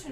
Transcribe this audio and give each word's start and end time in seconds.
Og 0.00 0.06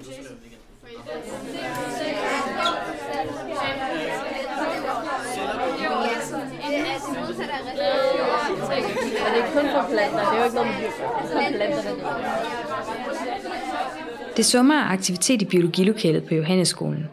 det 9.33 9.41
er 9.41 9.51
kun 9.53 9.65
for 9.73 9.85
planter, 9.89 10.19
det 10.19 10.33
er 10.33 10.39
jo 10.39 10.43
ikke 10.43 10.55
noget 10.55 10.69
med 10.69 10.79
dyr. 10.79 10.91
Det 11.21 11.31
planter, 11.31 11.81
der 11.81 11.93
Det 14.37 14.45
summer 14.45 14.75
af 14.75 14.93
aktivitet 14.93 15.41
i 15.41 15.45
biologilokalet 15.45 16.23
på 16.23 16.35
Johanneskolen. 16.35 17.07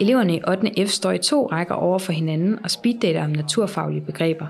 Eleverne 0.00 0.36
i 0.36 0.40
8. 0.48 0.86
F 0.86 0.90
står 0.90 1.12
i 1.12 1.18
to 1.18 1.46
rækker 1.46 1.74
over 1.74 1.98
for 1.98 2.12
hinanden 2.12 2.58
og 2.64 2.70
speeddater 2.70 3.24
om 3.24 3.30
naturfaglige 3.30 4.00
begreber. 4.00 4.46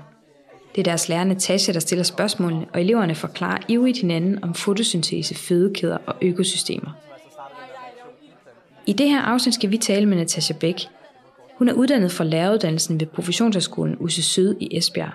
Det 0.75 0.81
er 0.81 0.83
deres 0.83 1.09
lærer 1.09 1.23
Natasha, 1.23 1.73
der 1.73 1.79
stiller 1.79 2.03
spørgsmålene, 2.03 2.65
og 2.73 2.81
eleverne 2.81 3.15
forklarer 3.15 3.57
ivrigt 3.67 3.97
hinanden 3.97 4.43
om 4.43 4.53
fotosyntese, 4.53 5.35
fødekæder 5.35 5.97
og 6.05 6.15
økosystemer. 6.21 7.08
I 8.85 8.93
det 8.93 9.09
her 9.09 9.21
afsnit 9.21 9.55
skal 9.55 9.71
vi 9.71 9.77
tale 9.77 10.05
med 10.05 10.17
Natasha 10.17 10.53
Bæk. 10.53 10.81
Hun 11.57 11.69
er 11.69 11.73
uddannet 11.73 12.11
fra 12.11 12.23
læreruddannelsen 12.23 12.99
ved 12.99 13.07
Professionshøjskolen 13.07 13.97
UC 13.99 14.13
Syd 14.13 14.55
i 14.59 14.77
Esbjerg. 14.77 15.11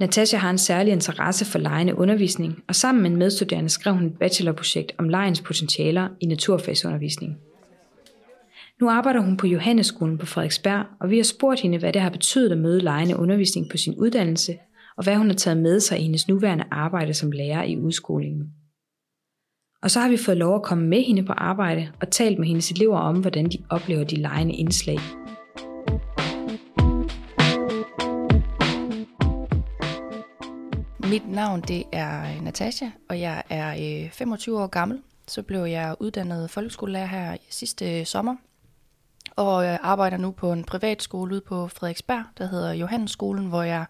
Natasha 0.00 0.36
har 0.36 0.50
en 0.50 0.58
særlig 0.58 0.92
interesse 0.92 1.44
for 1.44 1.58
lejende 1.58 1.98
undervisning, 1.98 2.62
og 2.68 2.74
sammen 2.74 3.02
med 3.02 3.10
en 3.10 3.16
medstuderende 3.16 3.70
skrev 3.70 3.94
hun 3.94 4.06
et 4.06 4.18
bachelorprojekt 4.18 4.92
om 4.98 5.08
lejens 5.08 5.40
potentialer 5.40 6.08
i 6.20 6.26
naturfagsundervisning. 6.26 7.36
Nu 8.80 8.90
arbejder 8.90 9.20
hun 9.20 9.36
på 9.36 9.46
Johannesskolen 9.46 10.18
på 10.18 10.26
Frederiksberg, 10.26 10.84
og 11.00 11.10
vi 11.10 11.16
har 11.16 11.24
spurgt 11.24 11.60
hende, 11.60 11.78
hvad 11.78 11.92
det 11.92 12.02
har 12.02 12.10
betydet 12.10 12.52
at 12.52 12.58
møde 12.58 12.80
lejende 12.80 13.16
undervisning 13.16 13.70
på 13.70 13.76
sin 13.76 13.94
uddannelse, 13.94 14.56
og 14.96 15.04
hvad 15.04 15.16
hun 15.16 15.26
har 15.26 15.36
taget 15.36 15.58
med 15.58 15.80
sig 15.80 15.98
i 15.98 16.02
hendes 16.02 16.28
nuværende 16.28 16.64
arbejde 16.70 17.14
som 17.14 17.32
lærer 17.32 17.62
i 17.62 17.78
udskolingen. 17.78 18.52
Og 19.86 19.90
så 19.90 20.00
har 20.00 20.08
vi 20.08 20.16
fået 20.16 20.36
lov 20.36 20.54
at 20.54 20.62
komme 20.62 20.86
med 20.86 21.02
hende 21.02 21.24
på 21.24 21.32
arbejde 21.32 21.92
og 22.00 22.10
talt 22.10 22.38
med 22.38 22.46
hendes 22.46 22.70
elever 22.70 22.98
om, 22.98 23.20
hvordan 23.20 23.48
de 23.48 23.58
oplever 23.70 24.04
de 24.04 24.16
lejende 24.16 24.54
indslag. 24.54 24.98
Mit 31.10 31.28
navn 31.28 31.60
det 31.60 31.84
er 31.92 32.22
øh, 32.22 32.44
Natasha, 32.44 32.86
og 33.08 33.20
jeg 33.20 33.42
er 33.50 34.02
øh, 34.04 34.10
25 34.10 34.62
år 34.62 34.66
gammel. 34.66 35.02
Så 35.28 35.42
blev 35.42 35.64
jeg 35.64 35.96
uddannet 36.00 36.50
folkeskolelærer 36.50 37.06
her 37.06 37.36
sidste 37.50 38.00
øh, 38.00 38.06
sommer, 38.06 38.36
og 39.36 39.64
arbejder 39.64 40.16
nu 40.16 40.30
på 40.30 40.52
en 40.52 40.64
privatskole 40.64 41.34
ude 41.34 41.42
på 41.48 41.68
Frederiksberg, 41.68 42.24
der 42.38 42.48
hedder 42.48 42.72
Johannesskolen, 42.72 43.46
hvor 43.46 43.62
jeg 43.62 43.86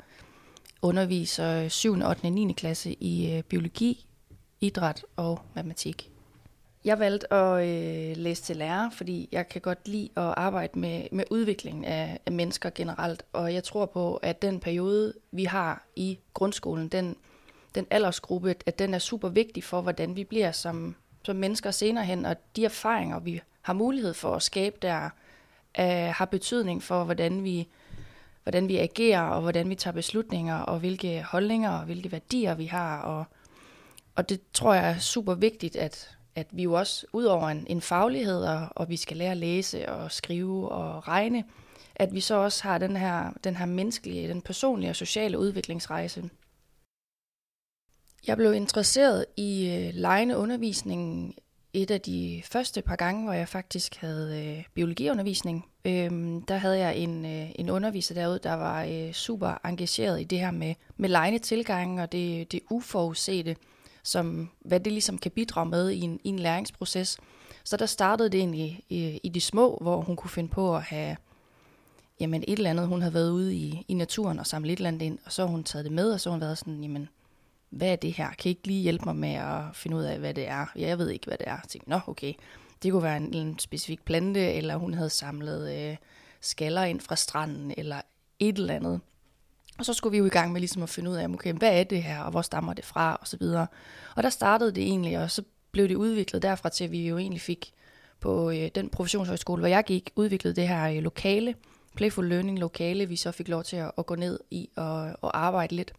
underviser 0.83 1.69
7., 1.69 1.93
8. 1.93 2.05
og 2.05 2.17
9. 2.31 2.53
klasse 2.53 2.93
i 2.93 3.43
biologi, 3.49 4.06
idræt 4.67 5.05
og 5.17 5.41
matematik. 5.55 6.11
Jeg 6.85 6.99
valgte 6.99 7.33
at 7.33 7.69
øh, 7.69 8.17
læse 8.17 8.43
til 8.43 8.57
lærer, 8.57 8.91
fordi 8.91 9.29
jeg 9.33 9.49
kan 9.49 9.61
godt 9.61 9.89
lide 9.89 10.09
at 10.17 10.35
arbejde 10.37 10.79
med, 10.79 11.03
med 11.13 11.25
udviklingen 11.31 11.85
af, 11.85 12.21
af 12.27 12.33
mennesker 12.33 12.71
generelt, 12.71 13.23
og 13.33 13.55
jeg 13.55 13.65
tror 13.65 13.87
på, 13.87 14.17
at 14.17 14.43
den 14.43 14.61
periode, 14.61 15.15
vi 15.33 15.45
har 15.45 15.87
i 15.97 16.19
grundskolen, 16.35 16.89
den, 16.89 17.17
den 17.75 17.87
aldersgruppe, 17.91 18.55
at 18.67 18.79
den 18.79 18.95
er 18.95 18.99
super 18.99 19.29
vigtig 19.29 19.65
for, 19.65 19.81
hvordan 19.81 20.17
vi 20.17 20.25
bliver 20.25 20.53
som, 20.53 20.95
som 21.25 21.37
mennesker 21.37 21.71
senere 21.71 22.05
hen, 22.05 22.27
og 22.27 22.37
de 22.57 22.65
erfaringer, 22.65 23.21
vi 23.21 23.41
har 23.63 23.73
mulighed 23.73 24.15
for 24.15 24.35
at 24.35 24.43
skabe 24.43 24.77
der, 24.83 25.11
øh, 25.81 26.13
har 26.15 26.25
betydning 26.25 26.83
for, 26.83 27.05
hvordan 27.05 27.45
vi, 27.45 27.69
hvordan 28.43 28.69
vi 28.69 28.77
agerer, 28.77 29.23
og 29.23 29.41
hvordan 29.41 29.71
vi 29.71 29.75
tager 29.75 29.95
beslutninger, 29.95 30.57
og 30.59 30.79
hvilke 30.79 31.23
holdninger 31.23 31.71
og 31.71 31.85
hvilke 31.85 32.13
værdier 32.13 32.55
vi 32.55 32.65
har, 32.65 33.01
og, 33.01 33.25
og 34.17 34.29
det 34.29 34.41
tror 34.53 34.75
jeg 34.75 34.91
er 34.91 34.99
super 34.99 35.35
vigtigt, 35.35 35.77
at 35.77 36.17
at 36.37 36.47
vi 36.51 36.63
jo 36.63 36.73
også, 36.73 37.07
ud 37.13 37.25
over 37.25 37.49
en, 37.49 37.67
en 37.67 37.81
faglighed, 37.81 38.43
og, 38.43 38.69
og 38.71 38.89
vi 38.89 38.97
skal 38.97 39.17
lære 39.17 39.31
at 39.31 39.37
læse 39.37 39.89
og 39.89 40.13
skrive 40.13 40.69
og 40.69 41.09
regne, 41.09 41.45
at 41.95 42.15
vi 42.15 42.21
så 42.21 42.35
også 42.35 42.63
har 42.63 42.79
den 42.79 42.97
her, 42.97 43.33
den 43.45 43.57
her 43.57 43.67
menneskelige, 43.67 44.29
den 44.29 44.43
personlige 44.43 44.91
og 44.91 44.97
sociale 44.97 45.39
udviklingsrejse. 45.39 46.31
Jeg 48.27 48.37
blev 48.37 48.55
interesseret 48.55 49.27
i 49.37 49.69
øh, 49.69 49.95
lejende 49.95 50.37
undervisning 50.37 51.35
et 51.73 51.91
af 51.91 52.01
de 52.01 52.43
første 52.45 52.83
par 52.83 52.97
gange, 52.97 53.25
hvor 53.25 53.33
jeg 53.33 53.49
faktisk 53.49 53.97
havde 53.97 54.57
øh, 54.59 54.65
biologiundervisning. 54.75 55.65
Øhm, 55.85 56.43
der 56.43 56.57
havde 56.57 56.79
jeg 56.79 56.97
en, 56.97 57.27
øh, 57.27 57.51
en 57.55 57.71
underviser 57.71 58.15
derude, 58.15 58.41
der 58.43 58.55
var 58.55 58.85
øh, 58.85 59.13
super 59.13 59.67
engageret 59.67 60.21
i 60.21 60.25
det 60.25 60.39
her 60.39 60.51
med, 60.51 60.75
med 60.97 61.09
lejende 61.09 61.39
tilgang 61.39 62.03
og 62.03 62.13
det, 62.13 62.53
det 62.53 62.61
uforudsete 62.71 63.57
som 64.07 64.51
hvad 64.61 64.81
det 64.81 64.93
ligesom 64.93 65.19
kan 65.19 65.31
bidrage 65.31 65.69
med 65.69 65.91
i 65.91 66.01
en, 66.01 66.21
i 66.25 66.29
en 66.29 66.39
læringsproces. 66.39 67.19
Så 67.65 67.77
der 67.77 67.87
startede 67.87 68.31
det 68.31 68.39
egentlig 68.39 68.85
i, 68.89 69.21
i 69.23 69.29
de 69.29 69.41
små, 69.41 69.79
hvor 69.81 70.01
hun 70.01 70.17
kunne 70.17 70.31
finde 70.31 70.49
på 70.49 70.77
at 70.77 70.83
have 70.83 71.17
jamen 72.21 72.45
et 72.49 72.57
eller 72.57 72.71
andet, 72.71 72.89
hun 72.89 73.01
havde 73.01 73.15
været 73.15 73.31
ude 73.31 73.55
i, 73.55 73.85
i 73.89 73.95
naturen 73.95 74.39
og 74.39 74.47
samlet 74.47 74.73
et 74.73 74.77
eller 74.77 74.89
andet 74.89 75.07
ind, 75.07 75.19
og 75.25 75.33
så 75.33 75.43
har 75.43 75.49
hun 75.51 75.65
taget 75.65 75.85
det 75.85 75.93
med, 75.93 76.13
og 76.13 76.21
så 76.21 76.31
har 76.31 76.33
hun 76.33 76.41
været 76.41 76.59
sådan, 76.59 76.83
jamen, 76.83 77.09
hvad 77.71 77.93
er 77.93 77.97
det 77.97 78.13
her? 78.13 78.31
Kan 78.31 78.49
I 78.49 78.49
ikke 78.49 78.67
lige 78.67 78.83
hjælpe 78.83 79.05
mig 79.05 79.17
med 79.17 79.35
at 79.35 79.63
finde 79.75 79.97
ud 79.97 80.03
af, 80.03 80.19
hvad 80.19 80.35
det 80.35 80.49
er? 80.49 80.67
Ja, 80.77 80.89
jeg 80.89 80.99
ved 80.99 81.11
ikke, 81.11 81.27
hvad 81.27 81.39
det 81.39 81.49
er. 81.49 81.53
Jeg 81.53 81.69
tænkte, 81.69 81.91
nå, 81.91 82.01
okay, 82.07 82.33
det 82.83 82.93
kunne 82.93 83.03
være 83.03 83.17
en, 83.17 83.35
en 83.35 83.59
specifik 83.59 84.05
plante, 84.05 84.53
eller 84.53 84.77
hun 84.77 84.95
havde 84.95 85.11
samlet 85.11 85.91
øh, 85.91 85.97
skaller 86.41 86.85
ind 86.85 87.01
fra 87.01 87.17
stranden, 87.17 87.75
eller 87.77 88.01
et 88.39 88.59
eller 88.59 88.75
andet. 88.75 89.01
Og 89.79 89.85
så 89.85 89.93
skulle 89.93 90.13
vi 90.13 90.19
jo 90.19 90.27
i 90.27 90.29
gang 90.29 90.53
med 90.53 90.61
ligesom 90.61 90.83
at 90.83 90.89
finde 90.89 91.11
ud 91.11 91.17
af, 91.17 91.29
okay, 91.29 91.53
hvad 91.53 91.81
er 91.81 91.85
det 91.85 92.03
her, 92.03 92.21
og 92.21 92.31
hvor 92.31 92.43
stammer 92.43 92.75
det 92.75 92.85
fra, 92.85 93.19
og 93.21 93.29
så 93.29 93.37
videre. 93.37 93.67
Og 94.17 94.23
der 94.23 94.31
startede 94.31 94.73
det 94.73 94.83
egentlig, 94.83 95.19
og 95.19 95.31
så 95.31 95.43
blev 95.73 95.89
det 95.89 95.95
udviklet 95.95 96.43
derfra 96.43 96.69
til, 96.69 96.85
at 96.85 96.93
vi 96.93 97.09
jo 97.09 97.19
egentlig 97.19 97.41
fik 97.41 97.73
på 98.21 98.51
øh, 98.51 98.69
den 98.75 98.89
professionshøjskole, 98.89 99.61
hvor 99.61 99.69
jeg 99.69 99.85
gik, 99.85 100.11
udviklet 100.17 100.57
det 100.57 100.69
her 100.69 100.89
øh, 100.89 101.03
lokale, 101.03 101.55
Playful 101.97 102.29
Learning 102.29 102.59
lokale, 102.59 103.07
vi 103.07 103.17
så 103.17 103.33
fik 103.33 103.49
lov 103.49 103.65
til 103.65 103.77
at, 103.77 103.91
at 103.99 104.07
gå 104.07 104.15
ned 104.15 104.41
i 104.51 104.69
og, 104.77 105.13
og 105.21 105.39
arbejde 105.39 105.77
lidt. 105.77 105.93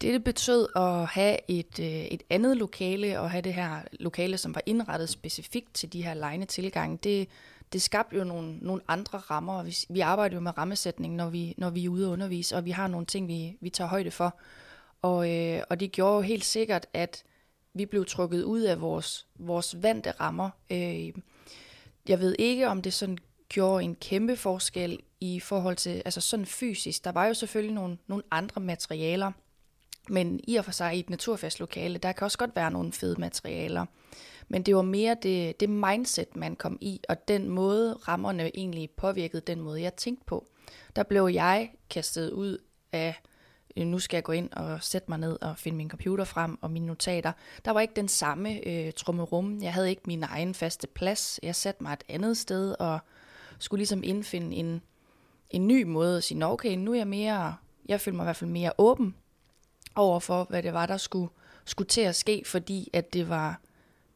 Det, 0.00 0.14
det 0.14 0.24
betød 0.24 0.68
at 0.76 1.06
have 1.06 1.36
et, 1.48 1.80
øh, 1.80 1.86
et 1.86 2.22
andet 2.30 2.56
lokale, 2.56 3.20
og 3.20 3.30
have 3.30 3.42
det 3.42 3.54
her 3.54 3.82
lokale, 4.00 4.38
som 4.38 4.54
var 4.54 4.62
indrettet 4.66 5.08
specifikt 5.08 5.74
til 5.74 5.92
de 5.92 6.02
her 6.02 6.14
lejende 6.14 6.46
tilgange, 6.46 6.98
det, 7.02 7.28
det 7.72 7.82
skabte 7.82 8.16
jo 8.16 8.24
nogle, 8.24 8.58
nogle 8.58 8.82
andre 8.88 9.18
rammer. 9.18 9.62
Vi, 9.62 9.76
vi 9.88 10.00
arbejder 10.00 10.34
jo 10.34 10.40
med 10.40 10.58
rammesætning, 10.58 11.14
når 11.14 11.30
vi, 11.30 11.54
når 11.56 11.70
vi 11.70 11.84
er 11.84 11.88
ude 11.88 12.06
og 12.06 12.12
undervise, 12.12 12.56
og 12.56 12.64
vi 12.64 12.70
har 12.70 12.88
nogle 12.88 13.06
ting, 13.06 13.28
vi, 13.28 13.56
vi 13.60 13.70
tager 13.70 13.88
højde 13.88 14.10
for. 14.10 14.38
Og, 15.02 15.30
øh, 15.30 15.62
og 15.70 15.80
det 15.80 15.92
gjorde 15.92 16.14
jo 16.14 16.20
helt 16.20 16.44
sikkert, 16.44 16.86
at 16.92 17.24
vi 17.74 17.86
blev 17.86 18.06
trukket 18.06 18.42
ud 18.42 18.60
af 18.60 18.80
vores, 18.80 19.26
vores 19.38 19.82
vante 19.82 20.10
rammer. 20.10 20.50
Øh, 20.70 21.12
jeg 22.08 22.20
ved 22.20 22.36
ikke, 22.38 22.68
om 22.68 22.82
det 22.82 22.92
sådan 22.92 23.18
gjorde 23.48 23.84
en 23.84 23.94
kæmpe 23.94 24.36
forskel 24.36 24.98
i 25.20 25.40
forhold 25.40 25.76
til, 25.76 26.02
altså 26.04 26.20
sådan 26.20 26.46
fysisk. 26.46 27.04
Der 27.04 27.12
var 27.12 27.26
jo 27.26 27.34
selvfølgelig 27.34 27.74
nogle, 27.74 27.98
nogle 28.06 28.24
andre 28.30 28.60
materialer, 28.60 29.32
men 30.10 30.40
i 30.44 30.56
og 30.56 30.64
for 30.64 30.72
sig 30.72 30.96
i 30.96 31.00
et 31.00 31.10
naturfagslokale, 31.10 31.98
der 31.98 32.12
kan 32.12 32.24
også 32.24 32.38
godt 32.38 32.56
være 32.56 32.70
nogle 32.70 32.92
fede 32.92 33.20
materialer. 33.20 33.86
Men 34.48 34.62
det 34.62 34.76
var 34.76 34.82
mere 34.82 35.16
det, 35.22 35.60
det 35.60 35.70
mindset, 35.70 36.36
man 36.36 36.56
kom 36.56 36.78
i, 36.80 37.00
og 37.08 37.28
den 37.28 37.48
måde 37.48 37.92
rammerne 37.92 38.56
egentlig 38.56 38.90
påvirkede 38.90 39.42
den 39.46 39.60
måde, 39.60 39.82
jeg 39.82 39.94
tænkte 39.94 40.24
på. 40.26 40.46
Der 40.96 41.02
blev 41.02 41.30
jeg 41.32 41.70
kastet 41.90 42.30
ud 42.30 42.58
af, 42.92 43.22
øh, 43.76 43.86
nu 43.86 43.98
skal 43.98 44.16
jeg 44.16 44.24
gå 44.24 44.32
ind 44.32 44.52
og 44.52 44.82
sætte 44.82 45.10
mig 45.10 45.18
ned 45.18 45.38
og 45.42 45.58
finde 45.58 45.76
min 45.76 45.90
computer 45.90 46.24
frem 46.24 46.58
og 46.60 46.70
mine 46.70 46.86
notater. 46.86 47.32
Der 47.64 47.70
var 47.70 47.80
ikke 47.80 47.94
den 47.96 48.08
samme 48.08 48.68
øh, 48.68 48.92
trummerum. 48.92 49.62
Jeg 49.62 49.72
havde 49.72 49.90
ikke 49.90 50.02
min 50.06 50.22
egen 50.22 50.54
faste 50.54 50.86
plads. 50.86 51.40
Jeg 51.42 51.54
satte 51.56 51.82
mig 51.82 51.92
et 51.92 52.04
andet 52.08 52.36
sted 52.36 52.74
og 52.78 52.98
skulle 53.58 53.78
ligesom 53.78 54.02
indfinde 54.04 54.56
en, 54.56 54.82
en 55.50 55.66
ny 55.66 55.82
måde 55.82 56.16
at 56.16 56.24
sige, 56.24 56.46
okay, 56.46 56.76
nu 56.76 56.92
er 56.92 56.96
jeg 56.96 57.08
mere, 57.08 57.56
jeg 57.88 58.00
føler 58.00 58.16
mig 58.16 58.24
i 58.24 58.26
hvert 58.26 58.36
fald 58.36 58.50
mere 58.50 58.72
åben 58.78 59.14
over 59.98 60.20
for, 60.20 60.46
hvad 60.48 60.62
det 60.62 60.72
var, 60.72 60.86
der 60.86 60.96
skulle, 60.96 61.28
skulle 61.64 61.88
til 61.88 62.00
at 62.00 62.16
ske, 62.16 62.42
fordi 62.46 62.90
at 62.92 63.12
det 63.12 63.28
var, 63.28 63.60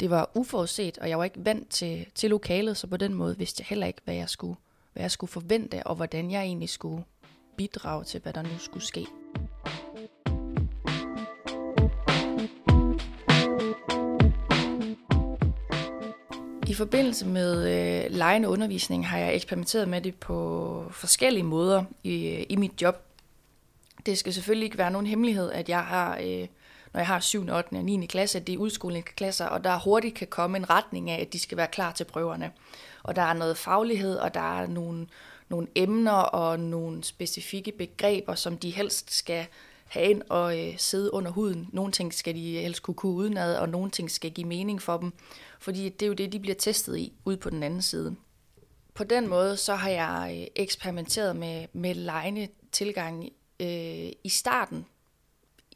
det 0.01 0.11
var 0.11 0.31
uforudset, 0.35 0.99
og 0.99 1.09
jeg 1.09 1.19
var 1.19 1.25
ikke 1.25 1.45
vant 1.45 1.71
til, 1.71 2.07
til 2.15 2.31
lokalet, 2.31 2.77
så 2.77 2.87
på 2.87 2.97
den 2.97 3.15
måde 3.15 3.39
vidste 3.39 3.61
jeg 3.61 3.67
heller 3.67 3.87
ikke, 3.87 4.01
hvad 4.05 4.15
jeg 4.15 4.29
skulle, 4.29 4.57
hvad 4.93 5.03
jeg 5.03 5.11
skulle 5.11 5.31
forvente, 5.31 5.87
og 5.87 5.95
hvordan 5.95 6.31
jeg 6.31 6.43
egentlig 6.43 6.69
skulle 6.69 7.05
bidrage 7.57 8.05
til, 8.05 8.21
hvad 8.21 8.33
der 8.33 8.43
nu 8.43 8.59
skulle 8.59 8.87
ske. 8.87 9.07
I 16.69 16.75
forbindelse 16.75 17.27
med 17.27 17.69
øh, 17.69 18.11
lejende 18.11 18.49
undervisning 18.49 19.09
har 19.09 19.19
jeg 19.19 19.35
eksperimenteret 19.35 19.89
med 19.89 20.01
det 20.01 20.15
på 20.15 20.87
forskellige 20.91 21.43
måder 21.43 21.85
i, 22.05 22.47
i 22.49 22.57
mit 22.57 22.83
job. 22.83 23.12
Det 24.07 24.19
skal 24.19 24.33
selvfølgelig 24.33 24.65
ikke 24.65 24.79
være 24.79 24.91
nogen 24.91 25.07
hemmelighed, 25.07 25.51
at 25.51 25.69
jeg 25.69 25.85
har, 25.85 26.19
øh, 26.19 26.47
når 26.93 27.01
jeg 27.01 27.07
har 27.07 27.21
7., 27.21 27.41
8. 27.41 27.73
og 27.73 27.85
9. 27.85 28.07
klasse, 28.07 28.39
at 28.39 28.47
det 28.47 28.53
er 28.53 28.59
udskolingsklasser, 28.59 29.47
og 29.47 29.65
der 29.65 29.79
hurtigt 29.79 30.15
kan 30.15 30.27
komme 30.27 30.57
en 30.57 30.71
retning 30.71 31.11
af, 31.11 31.21
at 31.21 31.33
de 31.33 31.39
skal 31.39 31.59
være 31.59 31.67
klar 31.67 31.93
til 31.93 32.05
prøverne. 32.05 32.53
Og 33.03 33.17
der 33.17 33.23
er 33.23 33.33
noget 33.33 33.57
faglighed, 33.57 34.17
og 34.17 34.35
der 34.35 34.61
er 34.61 34.67
nogle, 34.67 35.07
nogle 35.49 35.67
emner 35.75 36.13
og 36.13 36.61
nogle 36.61 37.05
specifikke 37.05 37.73
begreber, 37.73 38.35
som 38.35 38.59
de 38.59 38.71
helst 38.71 39.15
skal 39.15 39.47
have 39.89 40.11
ind 40.11 40.23
og 40.29 40.59
øh, 40.59 40.75
sidde 40.79 41.15
under 41.15 41.31
huden. 41.31 41.69
Nogle 41.73 41.93
ting 41.93 42.15
skal 42.15 42.35
de 42.35 42.59
helst 42.59 42.83
kunne 42.83 42.95
kunne 42.95 43.13
udenad, 43.13 43.57
og 43.57 43.69
nogle 43.69 43.91
ting 43.91 44.11
skal 44.11 44.31
give 44.31 44.47
mening 44.47 44.83
for 44.83 44.97
dem, 44.97 45.13
fordi 45.61 45.89
det 45.89 46.03
er 46.03 46.07
jo 46.07 46.13
det, 46.13 46.33
de 46.33 46.41
bliver 46.41 46.55
testet 46.55 46.99
i 46.99 47.13
ude 47.25 47.37
på 47.37 47.51
den 47.51 47.63
anden 47.63 47.83
side. 47.83 48.17
På 48.95 49.05
den 49.05 49.29
måde 49.29 49.57
så 49.57 49.75
har 49.75 49.89
jeg 49.91 50.39
øh, 50.41 50.47
eksperimenteret 50.57 51.37
med, 51.37 51.67
med 51.73 51.95
lejende 51.95 52.49
tilgang 52.73 53.29
øh, 53.61 54.13
i 54.25 54.29
starten 54.29 54.87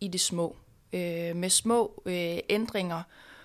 i 0.00 0.08
det 0.08 0.20
små, 0.20 0.56
øh, 0.92 1.36
med 1.36 1.50
små 1.50 2.02
øh, 2.06 2.38
ændringer, 2.48 3.02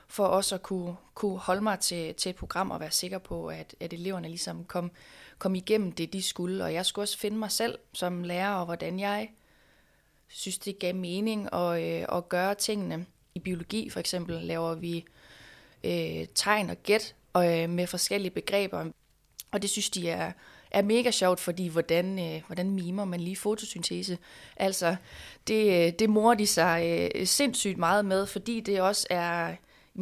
for 0.08 0.26
også 0.26 0.56
at 0.56 0.64
kunne, 0.64 0.96
kunne 1.14 1.38
holde 1.38 1.62
mig 1.62 1.80
til, 1.80 2.16
til 2.16 2.30
et 2.30 2.36
program 2.36 2.72
og 2.72 2.80
være 2.80 2.92
sikker 2.92 3.18
på, 3.18 3.48
at, 3.48 3.76
at 3.80 3.94
eleverne 3.94 4.28
ligesom 4.28 4.66
kom, 4.66 4.92
kom 5.38 5.56
igennem 5.56 5.92
det, 5.92 6.14
de 6.14 6.22
skulle. 6.24 6.64
Og 6.64 6.74
jeg 6.74 6.86
skulle 6.86 7.04
også 7.04 7.18
finde 7.18 7.38
mig 7.38 7.52
selv 7.52 7.78
som 7.94 8.24
lærer, 8.24 8.54
og 8.54 8.66
hvordan 8.66 9.00
jeg 9.00 9.30
synes, 10.28 10.58
det 10.58 10.80
gav 10.80 10.96
mening 10.96 11.54
at, 11.54 11.84
øh, 11.84 12.18
at 12.18 12.30
gøre 12.30 12.56
tingene. 12.56 13.06
I 13.36 13.40
biologi 13.40 13.90
for 13.90 14.00
eksempel 14.00 14.36
laver 14.36 14.76
vi 14.76 15.06
øh, 15.84 16.28
tegn 16.36 16.70
og 16.70 16.78
gæt 16.84 17.16
og, 17.34 17.62
øh, 17.62 17.70
med 17.70 17.88
forskellige 17.88 18.32
begreber. 18.32 18.86
Og 19.52 19.62
det 19.62 19.70
synes 19.70 19.90
de 19.90 20.10
er, 20.10 20.32
er 20.72 20.82
mega 20.82 21.12
sjovt, 21.12 21.40
fordi 21.40 21.68
hvordan, 21.68 22.20
øh, 22.20 22.42
hvordan 22.48 22.70
mimer 22.72 23.06
man 23.06 23.20
lige 23.20 23.36
fotosyntese? 23.36 24.18
Altså, 24.58 24.96
det, 25.48 25.88
øh, 25.88 25.94
det 26.00 26.10
morer 26.10 26.36
de 26.36 26.48
sig 26.48 27.10
øh, 27.16 27.28
sindssygt 27.28 27.78
meget 27.78 28.06
med, 28.06 28.26
fordi 28.26 28.60
det 28.60 28.82
også 28.82 29.08
er... 29.10 29.56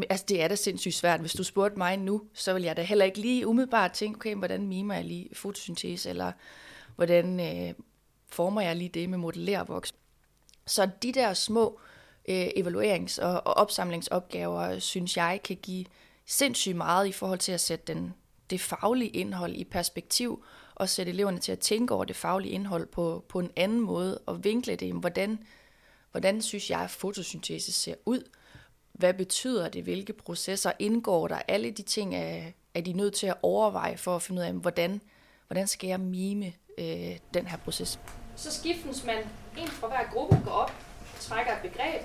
Altså, 0.10 0.26
det 0.30 0.42
er 0.42 0.48
da 0.48 0.56
sindssygt 0.56 0.96
svært. 0.96 1.20
Hvis 1.20 1.34
du 1.34 1.44
spurgte 1.44 1.78
mig 1.78 1.98
nu, 1.98 2.22
så 2.34 2.54
vil 2.54 2.64
jeg 2.64 2.78
da 2.78 2.82
heller 2.82 3.06
ikke 3.06 3.20
lige 3.20 3.48
umiddelbart 3.48 3.92
tænke, 3.92 4.18
okay, 4.18 4.36
hvordan 4.36 4.68
mimer 4.68 4.96
jeg 4.96 5.04
lige 5.04 5.30
fotosyntese, 5.34 6.10
eller 6.10 6.32
hvordan 6.96 7.40
øh, 7.40 7.74
former 8.30 8.62
jeg 8.62 8.76
lige 8.76 8.90
det 8.90 9.10
med 9.10 9.18
modellervoks. 9.18 9.94
Så 10.68 10.90
de 11.04 11.12
der 11.12 11.34
små 11.34 11.80
øh, 12.30 12.48
evaluerings- 12.58 13.22
og, 13.22 13.48
og 13.48 13.54
opsamlingsopgaver, 13.54 14.80
synes 14.80 15.18
jeg, 15.18 15.40
kan 15.44 15.56
give 15.56 15.86
sindssygt 16.26 16.76
meget 16.76 17.08
i 17.08 17.12
forhold 17.12 17.40
til 17.40 17.52
at 17.52 17.62
sætte 17.62 17.94
den, 17.94 18.14
det 18.50 18.62
faglige 18.62 19.10
indhold 19.10 19.56
i 19.56 19.64
perspektiv, 19.64 20.44
og 20.76 20.90
sætte 20.90 21.12
eleverne 21.12 21.40
til 21.40 21.52
at 21.52 21.60
tænke 21.60 21.94
over 21.94 22.06
det 22.06 22.16
faglige 22.16 22.52
indhold 22.52 22.88
på, 22.88 23.26
på 23.30 23.40
en 23.40 23.52
anden 23.56 23.80
måde, 23.80 24.18
og 24.18 24.44
vinkle 24.44 24.76
det, 24.76 24.94
hvordan, 24.94 25.44
hvordan 26.12 26.42
synes 26.42 26.70
jeg, 26.70 26.80
at 26.80 26.90
fotosyntese 26.90 27.72
ser 27.72 27.96
ud? 28.06 28.24
Hvad 28.94 29.14
betyder 29.14 29.70
det? 29.70 29.84
Hvilke 29.84 30.14
processer 30.14 30.72
indgår 30.80 31.28
der? 31.28 31.42
Alle 31.48 31.72
de 31.72 31.82
ting 31.82 32.16
er, 32.16 32.52
er 32.74 32.82
de 32.82 32.94
nødt 32.94 33.14
til 33.14 33.28
at 33.28 33.36
overveje 33.42 33.98
for 33.98 34.16
at 34.16 34.22
finde 34.22 34.42
ud 34.42 34.46
af, 34.46 34.54
hvordan, 34.54 35.02
hvordan 35.48 35.68
skal 35.68 35.88
jeg 35.88 36.00
mime 36.00 36.54
øh, 36.78 37.18
den 37.34 37.48
her 37.48 37.58
proces? 37.58 38.00
Så 38.36 38.52
skiftes 38.52 39.06
man 39.06 39.18
en 39.58 39.68
fra 39.68 39.88
hver 39.88 40.14
gruppe 40.14 40.42
går 40.46 40.52
op, 40.52 40.72
trækker 41.20 41.52
et 41.52 41.72
begreb, 41.72 42.02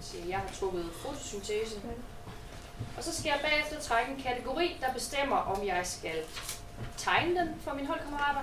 siger, 0.00 0.26
jeg 0.26 0.38
har 0.38 0.54
trukket 0.54 0.84
fotosyntese, 0.92 1.80
og 2.96 3.04
så 3.04 3.14
skal 3.14 3.28
jeg 3.28 3.40
bagefter 3.50 3.80
trække 3.80 4.12
en 4.12 4.22
kategori, 4.22 4.76
der 4.80 4.92
bestemmer, 4.92 5.36
om 5.36 5.66
jeg 5.66 5.80
skal 5.84 6.16
tegne 6.96 7.40
den 7.40 7.48
for 7.64 7.74
mine 7.74 7.86
holdkammerater, 7.88 8.40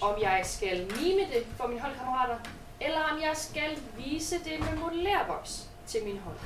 om 0.00 0.14
jeg 0.22 0.40
skal 0.44 0.76
mime 1.00 1.20
det 1.20 1.46
for 1.56 1.66
mine 1.66 1.80
holdkammerater, 1.80 2.36
eller 2.80 3.00
om 3.12 3.20
jeg 3.20 3.32
skal 3.34 3.78
vise 3.96 4.34
det 4.38 4.60
med 4.60 4.78
modellervoks 4.78 5.62
til 5.86 6.00
mine 6.04 6.18
hold. 6.24 6.36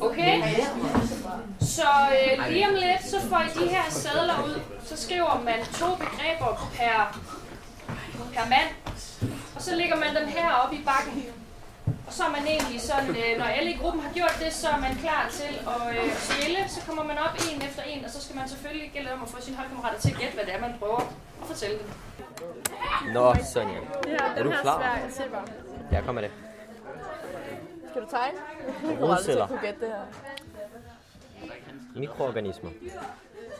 Okay? 0.00 0.42
Så 1.60 1.88
øh, 2.12 2.52
lige 2.52 2.68
om 2.68 2.74
lidt, 2.74 3.10
så 3.10 3.20
får 3.20 3.40
I 3.40 3.64
de 3.64 3.68
her 3.68 3.90
sadler 3.90 4.44
ud. 4.44 4.60
Så 4.84 4.96
skriver 4.96 5.40
man 5.44 5.64
to 5.64 5.94
begreber 5.94 6.70
per, 6.74 7.20
per 8.34 8.48
mand. 8.48 8.68
Og 9.56 9.62
så 9.62 9.74
lægger 9.76 9.96
man 9.96 10.16
dem 10.16 10.28
heroppe 10.28 10.76
i 10.76 10.80
bakken. 10.84 11.24
Så 12.16 12.22
er 12.28 12.32
man 12.38 12.44
egentlig 12.46 12.80
sådan, 12.80 13.10
øh, 13.22 13.32
når 13.40 13.44
alle 13.44 13.70
i 13.70 13.76
gruppen 13.82 14.00
har 14.02 14.12
gjort 14.18 14.36
det, 14.42 14.52
så 14.52 14.68
er 14.68 14.80
man 14.86 14.94
klar 15.04 15.22
til 15.38 15.52
at 15.74 15.82
øh, 15.96 16.12
spille. 16.26 16.58
Så 16.68 16.80
kommer 16.86 17.04
man 17.10 17.18
op 17.18 17.34
en 17.48 17.62
efter 17.68 17.82
en, 17.82 18.04
og 18.04 18.10
så 18.10 18.18
skal 18.24 18.36
man 18.36 18.48
selvfølgelig 18.48 18.90
gælde 18.94 19.12
om 19.12 19.22
at 19.22 19.28
få 19.28 19.40
sine 19.40 19.56
holdkammerater 19.56 19.98
til 20.00 20.10
at 20.10 20.16
gætte, 20.20 20.34
hvad 20.34 20.44
det 20.44 20.54
er, 20.54 20.60
man 20.60 20.74
prøver 20.78 21.00
at 21.42 21.46
fortælle 21.46 21.76
dem. 21.78 21.88
Nå, 23.12 23.34
Sonja. 23.52 23.78
Er 24.36 24.42
du 24.42 24.52
klar? 24.62 24.82
Jeg 24.82 25.10
ser 25.10 25.28
bare. 25.28 25.44
Ja, 25.92 26.00
kom 26.00 26.14
med 26.14 26.22
det. 26.22 26.30
Skal 27.90 28.02
du 28.02 28.06
tegne? 28.10 28.38
Jeg 28.88 28.98
kommer 28.98 29.16
aldrig 29.16 29.24
til 29.24 29.34
Rodceller. 29.34 29.42
at 29.44 29.48
kunne 29.48 29.60
gætte 29.60 29.80
det 29.80 29.88
her. 29.88 30.04
Mikroorganismer. 32.00 32.70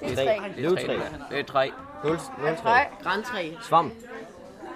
Det 0.01 0.13
er 0.13 0.25
tre. 0.25 0.39
Løvtræ. 0.57 0.99
Det 1.31 1.39
er. 1.39 3.03
Græntræ. 3.03 3.51
Svamp. 3.63 3.93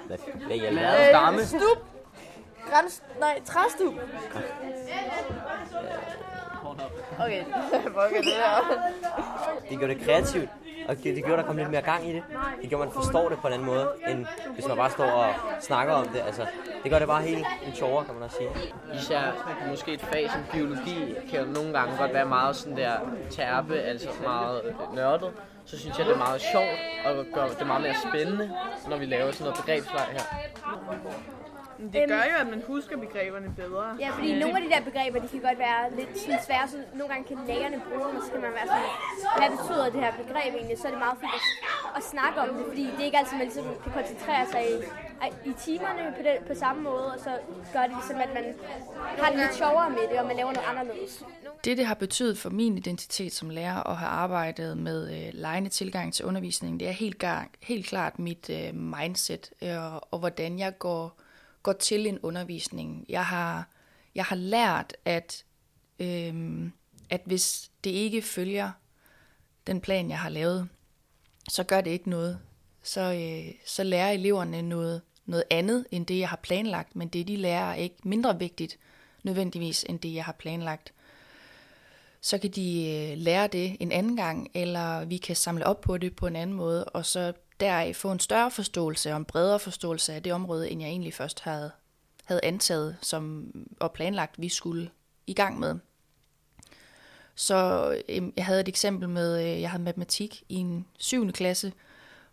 Hvad, 0.06 0.18
hvad? 0.46 0.72
Mad. 0.72 1.08
Stamme. 1.08 1.40
Øh, 1.40 1.46
stup. 1.46 1.97
Græns... 2.70 3.02
Nej, 3.20 3.40
træstup. 3.44 3.94
Okay, 7.20 7.44
fuck 7.96 8.16
er 8.16 8.22
det 8.22 8.32
her? 8.32 8.82
Det 9.70 9.80
gør 9.80 9.86
det 9.86 10.00
kreativt, 10.00 10.48
og 10.88 10.96
det, 10.96 11.16
det 11.16 11.24
gjorde, 11.24 11.42
der 11.42 11.46
kom 11.46 11.56
lidt 11.56 11.70
mere 11.70 11.82
gang 11.82 12.08
i 12.08 12.12
det. 12.12 12.22
Det 12.62 12.68
gjorde, 12.68 12.84
man 12.84 12.94
forstår 12.94 13.28
det 13.28 13.38
på 13.38 13.46
en 13.46 13.52
anden 13.52 13.66
måde, 13.66 13.88
end 14.08 14.26
hvis 14.54 14.68
man 14.68 14.76
bare 14.76 14.90
står 14.90 15.04
og 15.04 15.34
snakker 15.60 15.94
om 15.94 16.08
det. 16.08 16.22
Altså, 16.26 16.46
det 16.82 16.90
gør 16.90 16.98
det 16.98 17.08
bare 17.08 17.22
helt 17.22 17.46
en 17.66 17.74
sjovere, 17.74 18.04
kan 18.04 18.14
man 18.14 18.22
også 18.22 18.36
sige. 18.36 18.50
Især 18.94 19.22
måske 19.68 19.92
et 19.92 20.00
fag 20.00 20.30
som 20.30 20.40
biologi 20.52 21.14
kan 21.30 21.40
jo 21.40 21.46
nogle 21.46 21.78
gange 21.78 21.96
godt 21.98 22.14
være 22.14 22.26
meget 22.26 22.56
sådan 22.56 22.76
der 22.76 22.92
terpe, 23.30 23.74
altså 23.74 24.08
meget 24.22 24.76
nørdet. 24.94 25.32
Så 25.64 25.78
synes 25.78 25.98
jeg, 25.98 26.06
det 26.06 26.14
er 26.14 26.18
meget 26.18 26.40
sjovt 26.40 26.78
og 27.06 27.26
gør 27.34 27.46
det 27.58 27.66
meget 27.66 27.82
mere 27.82 27.94
spændende, 28.08 28.50
når 28.88 28.96
vi 28.96 29.06
laver 29.06 29.32
sådan 29.32 29.44
noget 29.44 29.56
begrebsleg 29.56 30.06
her. 30.10 30.22
Det 31.92 32.08
gør 32.08 32.22
jo, 32.30 32.36
at 32.44 32.48
man 32.54 32.62
husker 32.72 32.96
begreberne 33.06 33.48
bedre. 33.62 33.86
Ja, 34.00 34.10
fordi 34.16 34.38
nogle 34.42 34.54
af 34.58 34.62
de 34.66 34.70
der 34.74 34.82
begreber, 34.90 35.18
de 35.24 35.28
kan 35.28 35.40
godt 35.48 35.58
være 35.58 35.82
lidt 35.98 36.18
sådan 36.18 36.40
svære, 36.46 36.68
så 36.68 36.76
nogle 36.98 37.08
gange 37.12 37.24
kan 37.30 37.38
lærerne 37.50 37.78
bruge 37.88 38.06
dem, 38.08 38.16
og 38.16 38.22
så 38.26 38.30
kan 38.32 38.40
man 38.46 38.52
være 38.58 38.68
sådan, 38.72 38.90
hvad 39.40 39.50
betyder 39.56 39.84
det 39.94 40.00
her 40.04 40.12
begreb 40.22 40.50
egentlig? 40.58 40.78
Så 40.78 40.86
er 40.88 40.92
det 40.94 41.00
meget 41.06 41.18
fint 41.22 41.34
at, 41.38 41.44
at 41.98 42.02
snakke 42.12 42.36
om 42.44 42.48
det, 42.56 42.64
fordi 42.70 42.84
det 42.94 43.00
er 43.02 43.08
ikke 43.10 43.18
altid, 43.22 43.36
man 43.42 43.46
ligesom 43.50 43.66
kan 43.84 43.92
koncentrere 43.98 44.44
sig 44.52 44.62
i, 44.72 44.74
i 45.50 45.52
timerne 45.66 46.02
på, 46.16 46.22
den, 46.28 46.36
på 46.50 46.54
samme 46.64 46.80
måde, 46.90 47.06
og 47.14 47.18
så 47.26 47.32
gør 47.74 47.82
det 47.88 47.94
ligesom, 47.98 48.16
at 48.26 48.30
man 48.38 48.44
har 49.20 49.28
det 49.32 49.38
lidt 49.42 49.54
sjovere 49.62 49.90
med 49.90 50.04
det, 50.10 50.16
og 50.20 50.26
man 50.30 50.36
laver 50.40 50.52
noget 50.56 50.68
anderledes. 50.72 51.12
Det, 51.64 51.76
det 51.78 51.86
har 51.86 51.94
betydet 51.94 52.38
for 52.38 52.50
min 52.50 52.78
identitet 52.78 53.32
som 53.32 53.50
lærer 53.50 53.80
at 53.90 53.96
have 53.96 54.08
arbejdet 54.08 54.78
med 54.78 54.98
øh, 55.16 55.30
lejende 55.32 55.70
tilgang 55.70 56.14
til 56.14 56.24
undervisning, 56.24 56.80
det 56.80 56.88
er 56.88 56.92
helt, 56.92 57.18
gang, 57.18 57.50
helt 57.62 57.86
klart 57.86 58.18
mit 58.18 58.50
øh, 58.50 58.74
mindset, 58.74 59.50
øh, 59.62 59.96
og 60.10 60.18
hvordan 60.18 60.58
jeg 60.58 60.78
går, 60.78 61.20
går 61.62 61.72
til 61.72 62.06
en 62.06 62.18
undervisning. 62.18 63.04
Jeg 63.08 63.26
har, 63.26 63.68
jeg 64.14 64.24
har 64.24 64.36
lært, 64.36 64.96
at, 65.04 65.44
øhm, 65.98 66.72
at 67.10 67.20
hvis 67.24 67.70
det 67.84 67.90
ikke 67.90 68.22
følger 68.22 68.70
den 69.66 69.80
plan, 69.80 70.10
jeg 70.10 70.18
har 70.18 70.28
lavet, 70.28 70.68
så 71.48 71.64
gør 71.64 71.80
det 71.80 71.90
ikke 71.90 72.10
noget. 72.10 72.38
Så, 72.82 73.00
øh, 73.00 73.54
så 73.66 73.82
lærer 73.84 74.10
eleverne 74.10 74.62
noget, 74.62 75.02
noget 75.26 75.44
andet 75.50 75.86
end 75.90 76.06
det, 76.06 76.18
jeg 76.18 76.28
har 76.28 76.36
planlagt, 76.36 76.96
men 76.96 77.08
det, 77.08 77.28
de 77.28 77.36
lærer, 77.36 77.70
er 77.70 77.74
ikke 77.74 77.96
mindre 78.02 78.38
vigtigt 78.38 78.78
nødvendigvis 79.22 79.84
end 79.88 80.00
det, 80.00 80.14
jeg 80.14 80.24
har 80.24 80.32
planlagt 80.32 80.92
så 82.20 82.38
kan 82.38 82.50
de 82.50 82.90
øh, 82.90 83.18
lære 83.18 83.46
det 83.46 83.76
en 83.80 83.92
anden 83.92 84.16
gang, 84.16 84.50
eller 84.54 85.04
vi 85.04 85.16
kan 85.16 85.36
samle 85.36 85.66
op 85.66 85.80
på 85.80 85.98
det 85.98 86.16
på 86.16 86.26
en 86.26 86.36
anden 86.36 86.56
måde, 86.56 86.84
og 86.84 87.06
så 87.06 87.32
deraf 87.60 87.96
få 87.96 88.12
en 88.12 88.20
større 88.20 88.50
forståelse 88.50 89.10
og 89.10 89.16
en 89.16 89.24
bredere 89.24 89.60
forståelse 89.60 90.12
af 90.12 90.22
det 90.22 90.32
område, 90.32 90.70
end 90.70 90.80
jeg 90.80 90.90
egentlig 90.90 91.14
først 91.14 91.40
havde, 91.40 91.70
havde 92.24 92.44
antaget 92.44 92.96
som, 93.02 93.52
og 93.80 93.92
planlagt, 93.92 94.40
vi 94.40 94.48
skulle 94.48 94.90
i 95.26 95.34
gang 95.34 95.58
med. 95.58 95.78
Så 97.34 97.90
øh, 98.08 98.22
jeg 98.36 98.46
havde 98.46 98.60
et 98.60 98.68
eksempel 98.68 99.08
med, 99.08 99.42
øh, 99.42 99.60
jeg 99.60 99.70
havde 99.70 99.82
matematik 99.82 100.42
i 100.48 100.54
en 100.54 100.86
7. 100.98 101.32
klasse, 101.32 101.72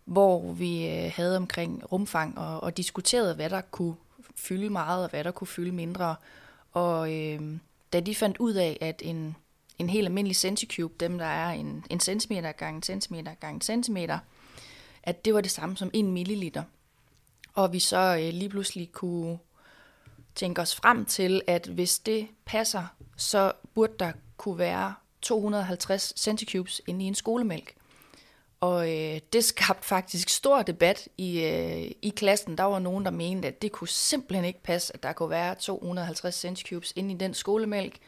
hvor 0.04 0.52
vi 0.52 0.88
øh, 0.88 1.12
havde 1.14 1.36
omkring 1.36 1.92
rumfang 1.92 2.38
og, 2.38 2.62
og 2.62 2.76
diskuterede, 2.76 3.34
hvad 3.34 3.50
der 3.50 3.60
kunne 3.60 3.94
fylde 4.36 4.70
meget 4.70 5.04
og 5.04 5.10
hvad 5.10 5.24
der 5.24 5.30
kunne 5.30 5.48
fylde 5.48 5.72
mindre. 5.72 6.16
Og 6.72 7.14
øh, 7.14 7.40
da 7.92 8.00
de 8.00 8.14
fandt 8.14 8.38
ud 8.38 8.52
af, 8.52 8.78
at 8.80 9.02
en, 9.04 9.36
en 9.78 9.90
helt 9.90 10.06
almindelig 10.06 10.36
centicube, 10.36 10.94
dem 11.00 11.18
der 11.18 11.26
er 11.26 11.50
en, 11.50 11.84
en 11.90 12.00
centimeter 12.00 12.52
gange 12.52 12.76
en 12.76 12.82
centimeter 12.82 13.34
gange 13.34 13.54
en 13.54 13.60
centimeter, 13.60 14.18
at 15.06 15.24
det 15.24 15.34
var 15.34 15.40
det 15.40 15.50
samme 15.50 15.76
som 15.76 15.90
en 15.92 16.12
milliliter. 16.12 16.62
Og 17.54 17.72
vi 17.72 17.78
så 17.78 18.16
øh, 18.20 18.34
lige 18.34 18.48
pludselig 18.48 18.92
kunne 18.92 19.38
tænke 20.34 20.60
os 20.60 20.76
frem 20.76 21.04
til, 21.04 21.42
at 21.46 21.66
hvis 21.66 21.98
det 21.98 22.28
passer, 22.44 22.84
så 23.16 23.52
burde 23.74 23.92
der 23.98 24.12
kunne 24.36 24.58
være 24.58 24.94
250 25.22 26.12
centicubes 26.16 26.82
inde 26.86 27.04
i 27.04 27.08
en 27.08 27.14
skolemælk. 27.14 27.74
Og 28.60 28.92
øh, 28.92 29.20
det 29.32 29.44
skabte 29.44 29.88
faktisk 29.88 30.28
stor 30.28 30.62
debat 30.62 31.08
i, 31.18 31.40
øh, 31.40 31.90
i 32.02 32.12
klassen. 32.16 32.58
Der 32.58 32.64
var 32.64 32.78
nogen, 32.78 33.04
der 33.04 33.10
mente, 33.10 33.48
at 33.48 33.62
det 33.62 33.72
kunne 33.72 33.88
simpelthen 33.88 34.44
ikke 34.44 34.62
passe, 34.62 34.94
at 34.94 35.02
der 35.02 35.12
kunne 35.12 35.30
være 35.30 35.54
250 35.54 36.34
centicubes 36.34 36.92
inde 36.96 37.14
i 37.14 37.16
den 37.16 37.34
skolemælk. 37.34 37.98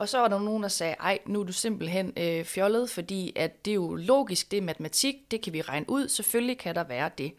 Og 0.00 0.08
så 0.08 0.18
var 0.18 0.28
der 0.28 0.38
nogen, 0.38 0.62
der 0.62 0.68
sagde, 0.68 0.94
ej, 1.00 1.18
nu 1.26 1.40
er 1.40 1.44
du 1.44 1.52
simpelthen 1.52 2.12
øh, 2.16 2.44
fjollet, 2.44 2.90
fordi 2.90 3.32
at 3.36 3.64
det 3.64 3.70
er 3.70 3.74
jo 3.74 3.94
logisk, 3.94 4.50
det 4.50 4.56
er 4.56 4.62
matematik, 4.62 5.30
det 5.30 5.42
kan 5.42 5.52
vi 5.52 5.62
regne 5.62 5.86
ud, 5.88 6.08
selvfølgelig 6.08 6.58
kan 6.58 6.74
der 6.74 6.84
være 6.84 7.10
det. 7.18 7.32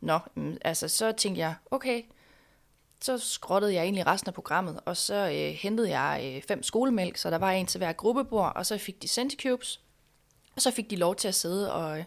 Nå, 0.00 0.18
mm, 0.34 0.56
altså 0.64 0.88
så 0.88 1.12
tænkte 1.12 1.40
jeg, 1.40 1.54
okay, 1.70 2.02
så 3.00 3.18
skrottede 3.18 3.74
jeg 3.74 3.82
egentlig 3.82 4.06
resten 4.06 4.28
af 4.28 4.34
programmet, 4.34 4.80
og 4.84 4.96
så 4.96 5.14
øh, 5.14 5.54
hentede 5.54 5.98
jeg 5.98 6.34
øh, 6.36 6.42
fem 6.42 6.62
skolemælk, 6.62 7.16
så 7.16 7.30
der 7.30 7.38
var 7.38 7.50
en 7.50 7.66
til 7.66 7.78
hver 7.78 7.92
gruppebord, 7.92 8.52
og 8.56 8.66
så 8.66 8.78
fik 8.78 9.02
de 9.02 9.08
Centicubes, 9.08 9.80
og 10.56 10.62
så 10.62 10.70
fik 10.70 10.90
de 10.90 10.96
lov 10.96 11.16
til 11.16 11.28
at 11.28 11.34
sidde 11.34 11.72
og, 11.72 11.98
øh, 11.98 12.04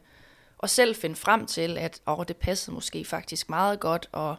og 0.58 0.70
selv 0.70 0.96
finde 0.96 1.16
frem 1.16 1.46
til, 1.46 1.78
at 1.78 2.02
åh, 2.08 2.26
det 2.28 2.38
passede 2.38 2.74
måske 2.74 3.06
faktisk 3.06 3.50
meget 3.50 3.80
godt, 3.80 4.10
og 4.12 4.36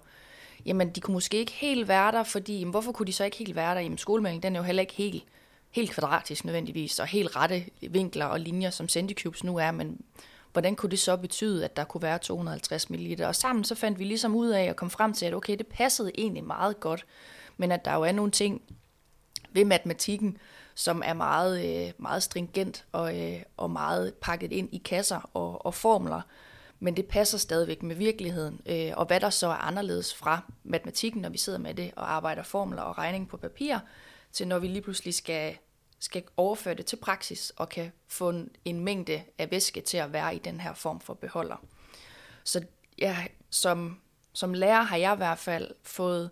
jamen, 0.66 0.90
de 0.90 1.00
kunne 1.00 1.14
måske 1.14 1.37
ikke 1.37 1.52
helt 1.52 1.88
være 1.88 2.12
der, 2.12 2.23
fordi 2.23 2.58
jamen, 2.58 2.70
hvorfor 2.70 2.92
kunne 2.92 3.06
de 3.06 3.12
så 3.12 3.25
ikke 3.25 3.37
helt 3.37 3.56
være 3.56 3.75
der? 3.75 3.80
Jamen, 3.80 3.99
skolemælken, 3.99 4.42
den 4.42 4.56
er 4.56 4.61
jo 4.61 4.64
heller 4.64 4.80
ikke 4.80 4.94
helt, 4.94 5.25
helt 5.76 5.90
kvadratisk 5.90 6.45
nødvendigvis, 6.45 6.99
og 6.99 7.06
helt 7.06 7.37
rette 7.37 7.64
vinkler 7.90 8.26
og 8.26 8.40
linjer, 8.40 8.71
som 8.71 8.88
Centicubes 8.88 9.45
nu 9.45 9.56
er, 9.56 9.71
men 9.71 10.00
hvordan 10.52 10.76
kunne 10.76 10.90
det 10.90 10.99
så 10.99 11.16
betyde, 11.16 11.64
at 11.64 11.76
der 11.76 11.85
kunne 11.85 12.02
være 12.02 12.18
250 12.18 12.90
ml? 12.90 13.23
Og 13.23 13.35
sammen 13.35 13.64
så 13.64 13.75
fandt 13.75 13.99
vi 13.99 14.04
ligesom 14.04 14.35
ud 14.35 14.49
af 14.49 14.64
at 14.64 14.76
komme 14.76 14.90
frem 14.90 15.12
til, 15.12 15.26
at 15.26 15.35
okay, 15.35 15.59
det 15.59 15.66
passede 15.66 16.11
egentlig 16.18 16.45
meget 16.45 16.80
godt, 16.80 17.06
men 17.56 17.73
at 17.73 17.85
der 17.85 17.95
jo 17.95 18.02
er 18.02 18.12
nogle 18.12 18.30
ting 18.30 18.62
ved 19.52 19.64
matematikken, 19.64 20.38
som 20.75 21.02
er 21.04 21.14
meget, 21.14 21.87
øh, 21.87 21.92
meget 21.99 22.23
stringent 22.23 22.85
og, 22.92 23.21
øh, 23.21 23.42
og 23.56 23.71
meget 23.71 24.14
pakket 24.14 24.52
ind 24.52 24.68
i 24.73 24.78
kasser 24.78 25.30
og, 25.35 25.66
og 25.66 25.75
formler, 25.75 26.21
men 26.80 26.97
det 26.97 27.06
passer 27.06 27.38
stadigvæk 27.38 27.83
med 27.83 27.97
virkeligheden. 27.97 28.61
Øh, 28.66 28.92
og 28.97 29.06
hvad 29.06 29.21
der 29.21 29.30
så 29.30 29.47
er 29.47 29.66
anderledes 29.66 30.14
fra 30.14 30.40
matematikken, 30.64 31.23
når 31.23 31.28
vi 31.28 31.38
sidder 31.38 31.59
med 31.59 31.75
det 31.75 31.90
og 31.97 32.12
arbejder 32.12 32.42
formler 32.42 32.83
og 32.83 32.99
regning 32.99 33.28
på 33.28 33.37
papir, 33.37 33.78
til 34.33 34.49
når 34.49 34.59
vi 34.59 34.66
lige 34.66 34.83
pludselig 34.83 35.14
skal 35.14 35.56
skal 35.99 36.25
overføre 36.37 36.75
det 36.75 36.87
til 36.87 36.97
praksis 36.97 37.53
og 37.57 37.69
kan 37.69 37.93
få 38.09 38.33
en, 38.65 38.81
mængde 38.81 39.23
af 39.38 39.50
væske 39.50 39.81
til 39.81 39.97
at 39.97 40.12
være 40.12 40.37
i 40.37 40.38
den 40.38 40.61
her 40.61 40.75
form 40.75 41.00
for 41.00 41.15
beholder. 41.15 41.57
Så 42.45 42.65
ja, 42.99 43.25
som, 43.50 44.00
som 44.33 44.55
lærer 44.55 44.83
har 44.83 44.97
jeg 44.97 45.15
i 45.15 45.17
hvert 45.17 45.38
fald 45.38 45.75
fået 45.83 46.31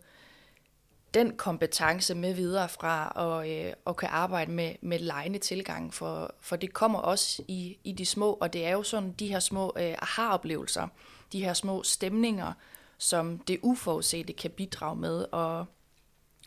den 1.14 1.36
kompetence 1.36 2.14
med 2.14 2.34
videre 2.34 2.68
fra 2.68 3.08
og, 3.08 3.50
øh, 3.50 3.72
og 3.84 3.96
kan 3.96 4.08
arbejde 4.12 4.50
med, 4.50 4.74
med 4.80 4.98
lejende 4.98 5.38
tilgang, 5.38 5.94
for, 5.94 6.34
for 6.40 6.56
det 6.56 6.72
kommer 6.72 6.98
også 6.98 7.42
i, 7.48 7.78
i 7.84 7.92
de 7.92 8.06
små, 8.06 8.32
og 8.32 8.52
det 8.52 8.66
er 8.66 8.72
jo 8.72 8.82
sådan 8.82 9.12
de 9.12 9.28
her 9.28 9.40
små 9.40 9.72
øh, 9.76 9.94
aha-oplevelser, 10.02 10.88
de 11.32 11.44
her 11.44 11.54
små 11.54 11.82
stemninger, 11.82 12.52
som 12.98 13.38
det 13.38 13.58
uforudsete 13.62 14.32
kan 14.32 14.50
bidrage 14.50 14.96
med, 14.96 15.26
og, 15.32 15.66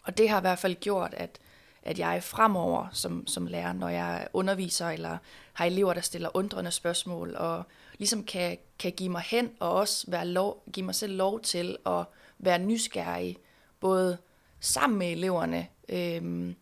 og 0.04 0.18
det 0.18 0.30
har 0.30 0.38
i 0.38 0.42
hvert 0.42 0.60
fald 0.60 0.76
gjort, 0.76 1.14
at, 1.14 1.40
at 1.88 2.00
jeg 2.00 2.24
fremover 2.24 2.88
som, 2.92 3.28
som 3.28 3.48
lærer, 3.48 3.74
når 3.74 3.90
jeg 3.90 4.28
underviser 4.34 4.90
eller 4.90 5.18
har 5.54 5.66
elever, 5.66 5.94
der 5.94 6.02
stiller 6.02 6.30
undrende 6.34 6.72
spørgsmål, 6.72 7.36
og 7.36 7.64
ligesom 7.98 8.24
kan, 8.24 8.58
kan 8.80 8.92
give 8.92 9.10
mig 9.10 9.22
hen 9.22 9.50
og 9.60 9.72
også 9.72 10.12
være 10.12 10.28
lov, 10.28 10.64
give 10.74 10.86
mig 10.86 10.96
selv 10.96 11.16
lov 11.16 11.40
til 11.40 11.78
at 11.86 12.06
være 12.40 12.60
nysgerrig, 12.60 13.38
både 13.80 14.18
sammen 14.60 15.00
med 15.00 15.12
eleverne, 15.12 15.68
øhm, 15.90 16.56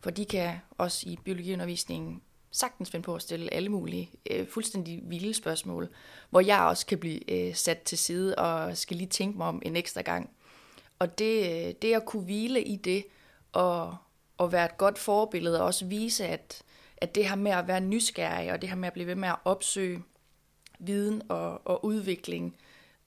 for 0.00 0.10
de 0.10 0.24
kan 0.24 0.54
også 0.78 1.08
i 1.08 1.18
biologiundervisningen 1.24 2.22
sagtens 2.50 2.90
finde 2.90 3.04
på 3.04 3.14
at 3.14 3.22
stille 3.22 3.54
alle 3.54 3.68
mulige 3.68 4.10
øh, 4.30 4.46
fuldstændig 4.48 5.00
vilde 5.04 5.34
spørgsmål, 5.34 5.88
hvor 6.30 6.40
jeg 6.40 6.60
også 6.60 6.86
kan 6.86 6.98
blive 6.98 7.30
øh, 7.30 7.54
sat 7.54 7.78
til 7.78 7.98
side 7.98 8.34
og 8.34 8.76
skal 8.76 8.96
lige 8.96 9.08
tænke 9.08 9.38
mig 9.38 9.46
om 9.46 9.62
en 9.64 9.76
ekstra 9.76 10.00
gang. 10.00 10.30
Og 10.98 11.18
det, 11.18 11.66
øh, 11.68 11.74
det 11.82 11.94
at 11.94 12.04
kunne 12.04 12.24
hvile 12.24 12.62
i 12.62 12.76
det, 12.76 13.04
og, 13.52 13.96
at 14.44 14.52
være 14.52 14.64
et 14.64 14.78
godt 14.78 14.98
forbillede 14.98 15.60
og 15.60 15.66
også 15.66 15.84
vise, 15.84 16.26
at, 16.26 16.62
at 16.96 17.14
det 17.14 17.28
her 17.28 17.36
med 17.36 17.52
at 17.52 17.68
være 17.68 17.80
nysgerrig 17.80 18.52
og 18.52 18.60
det 18.62 18.68
her 18.68 18.76
med 18.76 18.86
at 18.86 18.92
blive 18.92 19.06
ved 19.06 19.14
med 19.14 19.28
at 19.28 19.36
opsøge 19.44 20.02
viden 20.78 21.22
og, 21.28 21.66
og 21.66 21.84
udvikling 21.84 22.56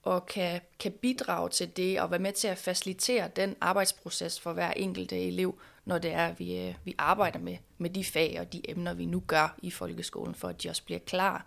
og 0.02 0.26
kan, 0.26 0.60
kan 0.78 0.92
bidrage 0.92 1.48
til 1.48 1.76
det 1.76 2.00
og 2.00 2.10
være 2.10 2.20
med 2.20 2.32
til 2.32 2.48
at 2.48 2.58
facilitere 2.58 3.28
den 3.36 3.56
arbejdsproces 3.60 4.40
for 4.40 4.52
hver 4.52 4.70
enkelte 4.70 5.26
elev, 5.28 5.58
når 5.84 5.98
det 5.98 6.12
er, 6.12 6.26
at 6.26 6.38
vi, 6.38 6.58
øh, 6.58 6.74
vi 6.84 6.94
arbejder 6.98 7.38
med, 7.38 7.56
med 7.78 7.90
de 7.90 8.04
fag 8.04 8.36
og 8.40 8.52
de 8.52 8.70
emner, 8.70 8.94
vi 8.94 9.04
nu 9.04 9.22
gør 9.26 9.58
i 9.62 9.70
folkeskolen, 9.70 10.34
for 10.34 10.48
at 10.48 10.62
de 10.62 10.68
også 10.68 10.84
bliver 10.84 10.98
klar 10.98 11.46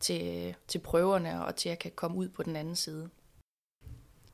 til, 0.00 0.54
til 0.68 0.78
prøverne 0.78 1.44
og 1.44 1.56
til 1.56 1.68
at 1.68 1.78
kan 1.78 1.92
komme 1.94 2.16
ud 2.16 2.28
på 2.28 2.42
den 2.42 2.56
anden 2.56 2.76
side. 2.76 3.08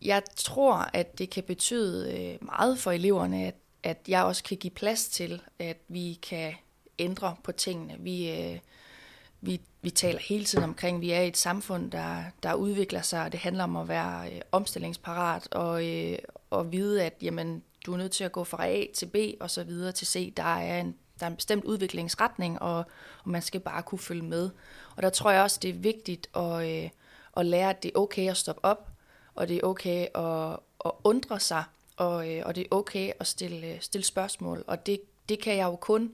Jeg 0.03 0.23
tror, 0.37 0.91
at 0.93 1.19
det 1.19 1.31
kan 1.31 1.45
betyde 1.45 2.19
øh, 2.19 2.47
meget 2.47 2.79
for 2.79 2.91
eleverne, 2.91 3.47
at 3.47 3.55
at 3.87 3.99
jeg 4.09 4.25
også 4.25 4.45
kan 4.45 4.57
give 4.57 4.71
plads 4.71 5.09
til, 5.09 5.43
at 5.59 5.77
vi 5.89 6.19
kan 6.23 6.53
ændre 6.99 7.37
på 7.45 7.53
tingene. 7.53 7.97
Vi, 7.99 8.31
øh, 8.31 8.59
vi, 9.41 9.61
vi 9.83 9.91
taler 9.91 10.19
hele 10.19 10.45
tiden 10.45 10.65
omkring, 10.65 10.97
at 10.97 11.01
vi 11.01 11.11
er 11.11 11.21
i 11.21 11.29
et 11.29 11.37
samfund, 11.37 11.91
der, 11.91 12.25
der 12.43 12.55
udvikler 12.55 13.03
sig, 13.03 13.25
og 13.25 13.33
det 13.33 13.41
handler 13.41 13.65
om 13.65 13.77
at 13.77 13.89
være 13.89 14.33
øh, 14.33 14.41
omstillingsparat 14.53 15.49
og, 15.53 15.87
øh, 15.87 16.19
og 16.51 16.73
vide, 16.73 17.05
at 17.05 17.15
jamen, 17.23 17.63
du 17.87 17.93
er 17.93 17.97
nødt 17.97 18.13
til 18.13 18.25
at 18.25 18.33
gå 18.33 18.45
fra 18.45 18.67
A 18.67 18.85
til 18.95 19.07
B 19.07 19.17
og 19.41 19.51
så 19.51 19.65
videre 19.65 19.93
til 19.93 20.07
C. 20.07 20.35
Der 20.37 20.43
er 20.43 20.81
en, 20.81 20.97
der 21.21 21.27
er 21.27 21.31
en 21.31 21.37
bestemt 21.37 21.65
udviklingsretning, 21.65 22.63
og, 22.63 22.77
og 23.25 23.31
man 23.31 23.43
skal 23.43 23.61
bare 23.61 23.83
kunne 23.83 23.99
følge 23.99 24.25
med. 24.25 24.51
Og 24.97 25.03
der 25.03 25.11
tror 25.11 25.31
jeg 25.31 25.43
også, 25.43 25.59
det 25.63 25.71
er 25.71 25.75
vigtigt 25.75 26.37
at, 26.37 26.69
øh, 26.69 26.91
at 27.37 27.47
lære, 27.47 27.71
at 27.71 27.83
det 27.83 27.91
er 27.95 27.99
okay 27.99 28.31
at 28.31 28.37
stoppe 28.37 28.65
op, 28.65 28.89
og 29.35 29.49
det 29.49 29.57
er 29.57 29.67
okay 29.67 30.07
at, 30.15 30.59
at 30.85 30.91
undre 31.05 31.41
sig, 31.41 31.65
og, 31.97 32.31
øh, 32.31 32.43
og 32.47 32.55
det 32.55 32.63
er 32.63 32.77
okay 32.77 33.13
at 33.21 33.27
stille, 33.27 33.67
øh, 33.67 33.81
stille 33.81 34.05
spørgsmål, 34.05 34.65
og 34.67 34.87
det, 34.87 35.01
det 35.29 35.43
kan 35.43 35.57
jeg 35.57 35.65
jo 35.65 35.77
kun 35.77 36.13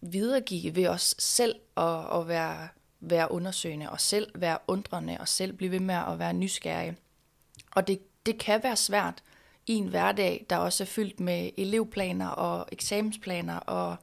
videregive 0.00 0.76
ved 0.76 0.86
os 0.86 1.14
selv 1.18 1.54
at, 1.76 2.20
at 2.20 2.28
være, 2.28 2.68
være 3.00 3.32
undersøgende, 3.32 3.90
og 3.90 4.00
selv 4.00 4.30
være 4.34 4.58
undrende, 4.66 5.16
og 5.20 5.28
selv 5.28 5.52
blive 5.52 5.70
ved 5.70 5.80
med 5.80 5.94
at 5.94 6.18
være 6.18 6.32
nysgerrig. 6.32 6.96
Og 7.70 7.86
det, 7.86 8.00
det 8.26 8.38
kan 8.38 8.62
være 8.62 8.76
svært 8.76 9.22
i 9.66 9.72
en 9.72 9.88
hverdag, 9.88 10.46
der 10.50 10.56
også 10.56 10.84
er 10.84 10.86
fyldt 10.86 11.20
med 11.20 11.50
elevplaner 11.56 12.28
og 12.28 12.68
eksamensplaner 12.72 13.56
og 13.56 13.96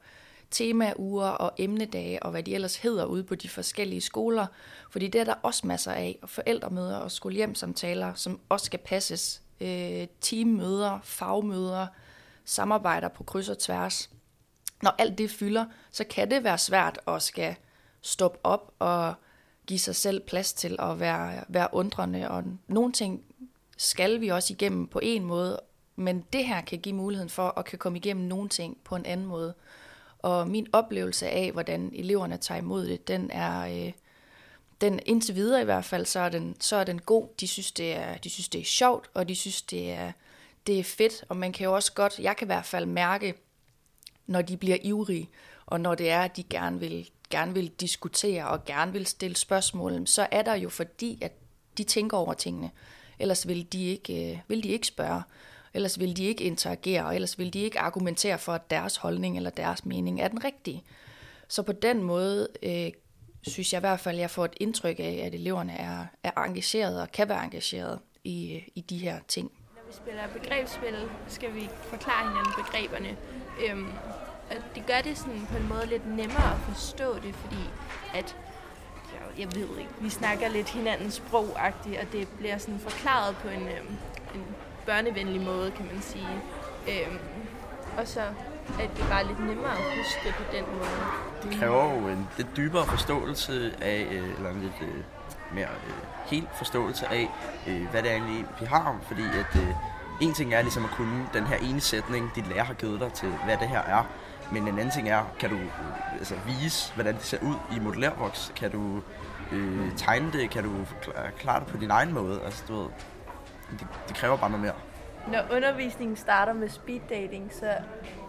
temauger 0.50 1.28
og 1.28 1.52
emnedage 1.58 2.22
og 2.22 2.30
hvad 2.30 2.42
de 2.42 2.54
ellers 2.54 2.76
hedder 2.76 3.04
ude 3.04 3.24
på 3.24 3.34
de 3.34 3.48
forskellige 3.48 4.00
skoler. 4.00 4.46
Fordi 4.90 5.08
det 5.08 5.20
er 5.20 5.24
der 5.24 5.34
også 5.42 5.66
masser 5.66 5.92
af, 5.92 6.18
og 6.22 6.28
forældremøder 6.28 6.96
og 6.96 7.10
skolehjemsamtaler, 7.12 8.14
som 8.14 8.40
også 8.48 8.66
skal 8.66 8.78
passes 8.78 9.42
øh, 9.60 10.06
teammøder, 10.20 10.98
fagmøder, 11.02 11.86
samarbejder 12.44 13.08
på 13.08 13.24
kryds 13.24 13.48
og 13.48 13.58
tværs. 13.58 14.10
Når 14.82 14.94
alt 14.98 15.18
det 15.18 15.30
fylder, 15.30 15.64
så 15.90 16.04
kan 16.04 16.30
det 16.30 16.44
være 16.44 16.58
svært 16.58 17.00
at 17.06 17.22
skal 17.22 17.56
stoppe 18.00 18.38
op 18.44 18.74
og 18.78 19.14
give 19.66 19.78
sig 19.78 19.96
selv 19.96 20.20
plads 20.20 20.52
til 20.52 20.76
at 20.78 21.00
være, 21.00 21.44
være 21.48 21.68
undrende. 21.72 22.30
Og 22.30 22.44
nogle 22.68 22.92
ting 22.92 23.22
skal 23.76 24.20
vi 24.20 24.28
også 24.28 24.52
igennem 24.52 24.86
på 24.86 25.00
en 25.02 25.24
måde, 25.24 25.60
men 25.96 26.24
det 26.32 26.46
her 26.46 26.60
kan 26.60 26.78
give 26.78 26.94
muligheden 26.94 27.30
for 27.30 27.58
at 27.58 27.64
kan 27.64 27.78
komme 27.78 27.98
igennem 27.98 28.26
nogle 28.26 28.48
ting 28.48 28.76
på 28.84 28.96
en 28.96 29.06
anden 29.06 29.26
måde. 29.26 29.54
Og 30.18 30.48
min 30.48 30.66
oplevelse 30.72 31.28
af, 31.28 31.52
hvordan 31.52 31.90
eleverne 31.94 32.36
tager 32.36 32.58
imod 32.58 32.86
det, 32.86 33.08
den 33.08 33.30
er, 33.30 33.86
øh, 33.86 33.92
den 34.80 35.00
indtil 35.06 35.34
videre 35.34 35.60
i 35.60 35.64
hvert 35.64 35.84
fald, 35.84 36.06
så 36.06 36.20
er 36.20 36.28
den, 36.28 36.56
så 36.60 36.76
er 36.76 36.84
den 36.84 36.98
god. 37.00 37.28
De 37.40 37.48
synes, 37.48 37.72
det 37.72 37.92
er, 37.92 38.16
de 38.16 38.30
synes, 38.30 38.48
det 38.48 38.60
er 38.60 38.64
sjovt, 38.64 39.10
og 39.14 39.28
de 39.28 39.36
synes, 39.36 39.62
det 39.62 39.90
er, 39.90 40.12
det 40.66 40.78
er 40.78 40.84
fedt. 40.84 41.24
Og 41.28 41.36
man 41.36 41.52
kan 41.52 41.64
jo 41.64 41.74
også 41.74 41.92
godt, 41.92 42.18
jeg 42.18 42.36
kan 42.36 42.44
i 42.44 42.50
hvert 42.50 42.64
fald 42.64 42.86
mærke, 42.86 43.34
når 44.26 44.42
de 44.42 44.56
bliver 44.56 44.76
ivrige, 44.82 45.30
og 45.66 45.80
når 45.80 45.94
det 45.94 46.10
er, 46.10 46.20
at 46.20 46.36
de 46.36 46.42
gerne 46.42 46.80
vil, 46.80 47.10
gerne 47.30 47.54
vil 47.54 47.68
diskutere 47.68 48.48
og 48.48 48.64
gerne 48.64 48.92
vil 48.92 49.06
stille 49.06 49.36
spørgsmål, 49.36 50.06
så 50.06 50.26
er 50.30 50.42
der 50.42 50.54
jo 50.54 50.68
fordi, 50.68 51.18
at 51.22 51.32
de 51.78 51.84
tænker 51.84 52.16
over 52.16 52.34
tingene. 52.34 52.70
Ellers 53.18 53.48
vil 53.48 53.72
de 53.72 53.84
ikke, 53.84 54.32
øh, 54.32 54.38
vil 54.48 54.62
de 54.62 54.68
ikke 54.68 54.86
spørge. 54.86 55.22
Ellers 55.74 55.98
vil 55.98 56.16
de 56.16 56.24
ikke 56.24 56.44
interagere, 56.44 57.04
og 57.04 57.14
ellers 57.14 57.38
vil 57.38 57.52
de 57.52 57.60
ikke 57.60 57.80
argumentere 57.80 58.38
for, 58.38 58.52
at 58.52 58.70
deres 58.70 58.96
holdning 58.96 59.36
eller 59.36 59.50
deres 59.50 59.84
mening 59.84 60.20
er 60.20 60.28
den 60.28 60.44
rigtige. 60.44 60.84
Så 61.48 61.62
på 61.62 61.72
den 61.72 62.02
måde 62.02 62.48
øh, 62.62 62.90
synes 63.42 63.72
jeg 63.72 63.78
i 63.78 63.80
hvert 63.80 64.00
fald, 64.00 64.18
jeg 64.18 64.30
får 64.30 64.44
et 64.44 64.54
indtryk 64.60 64.98
af, 64.98 65.22
at 65.26 65.34
eleverne 65.34 65.72
er, 65.72 66.06
er 66.22 66.30
engageret 66.30 67.00
og 67.02 67.12
kan 67.12 67.28
være 67.28 67.44
engageret 67.44 67.98
i, 68.24 68.62
i 68.74 68.80
de 68.80 68.98
her 68.98 69.18
ting. 69.28 69.52
Når 69.74 69.82
vi 69.86 69.92
spiller 69.92 70.22
begrebsspil, 70.40 71.08
skal 71.28 71.54
vi 71.54 71.68
forklare 71.82 72.28
hinanden 72.28 72.52
begreberne. 72.64 73.16
Øhm, 73.68 73.92
og 74.50 74.56
det 74.74 74.86
gør 74.86 75.00
det 75.04 75.18
sådan 75.18 75.46
på 75.50 75.56
en 75.56 75.68
måde 75.68 75.86
lidt 75.86 76.06
nemmere 76.06 76.52
at 76.54 76.60
forstå 76.60 77.14
det, 77.14 77.34
fordi 77.34 77.62
at 78.14 78.36
jeg 79.38 79.54
ved 79.54 79.78
ikke, 79.78 79.90
vi 80.00 80.10
snakker 80.10 80.48
lidt 80.48 80.68
hinandens 80.68 81.14
sprogagtigt, 81.14 81.98
og 82.00 82.12
det 82.12 82.28
bliver 82.38 82.58
sådan 82.58 82.80
forklaret 82.80 83.36
på 83.36 83.48
en, 83.48 83.68
øhm, 83.68 83.96
en 84.34 84.44
børnevenlig 84.86 85.40
måde, 85.40 85.70
kan 85.70 85.86
man 85.86 86.02
sige. 86.02 86.42
Øhm, 86.88 87.18
og 87.98 88.08
så 88.08 88.22
at 88.80 88.90
det 88.96 89.04
bare 89.10 89.22
er 89.22 89.26
lidt 89.26 89.46
nemmere 89.46 89.72
at 89.72 89.84
huske 89.98 90.20
det 90.24 90.34
på 90.34 90.42
den 90.52 90.64
måde. 90.76 90.90
Det 91.42 91.58
kræver 91.60 91.94
jo 91.94 92.08
en 92.08 92.28
lidt 92.36 92.56
dybere 92.56 92.86
forståelse 92.86 93.74
af, 93.80 94.06
øh, 94.10 94.36
eller 94.36 94.50
en 94.50 94.60
lidt 94.60 94.82
øh, 94.82 95.02
mere 95.52 95.68
øh, 95.86 95.94
helt 96.26 96.48
forståelse 96.56 97.06
af, 97.06 97.28
hvad 97.90 98.02
det 98.02 98.10
er 98.10 98.14
egentlig, 98.14 98.46
vi 98.60 98.66
har. 98.66 98.98
Fordi 99.02 99.22
at 99.22 99.58
en 100.20 100.34
ting 100.34 100.54
er 100.54 100.62
ligesom 100.62 100.84
at 100.84 100.90
kunne 100.90 101.28
den 101.32 101.46
her 101.46 101.56
ene 101.56 101.80
sætning, 101.80 102.30
dit 102.34 102.48
lærer 102.48 102.64
har 102.64 102.74
givet 102.74 103.00
dig 103.00 103.12
til, 103.12 103.28
hvad 103.44 103.56
det 103.56 103.68
her 103.68 103.82
er. 103.82 104.04
Men 104.52 104.62
en 104.62 104.68
anden 104.68 104.90
ting 104.90 105.08
er, 105.08 105.24
kan 105.38 105.50
du 105.50 105.56
øh, 105.56 106.12
altså, 106.18 106.34
vise, 106.46 106.94
hvordan 106.94 107.14
det 107.14 107.22
ser 107.22 107.38
ud 107.42 107.54
i 107.76 107.78
modellærvoks? 107.80 108.52
Kan 108.56 108.70
du 108.70 109.02
øh, 109.52 109.96
tegne 109.96 110.32
det, 110.32 110.50
kan 110.50 110.64
du 110.64 110.70
klare 111.38 111.60
det 111.60 111.68
på 111.68 111.76
din 111.76 111.90
egen 111.90 112.14
måde. 112.14 112.40
Altså, 112.44 112.64
du 112.68 112.74
ved, 112.74 112.88
det, 113.70 113.86
det 114.08 114.16
kræver 114.16 114.36
bare 114.36 114.50
noget 114.50 114.64
mere. 114.64 114.74
Når 115.32 115.56
undervisningen 115.56 116.16
starter 116.16 116.52
med 116.52 116.68
speed 116.68 117.00
dating, 117.08 117.50
så 117.52 117.72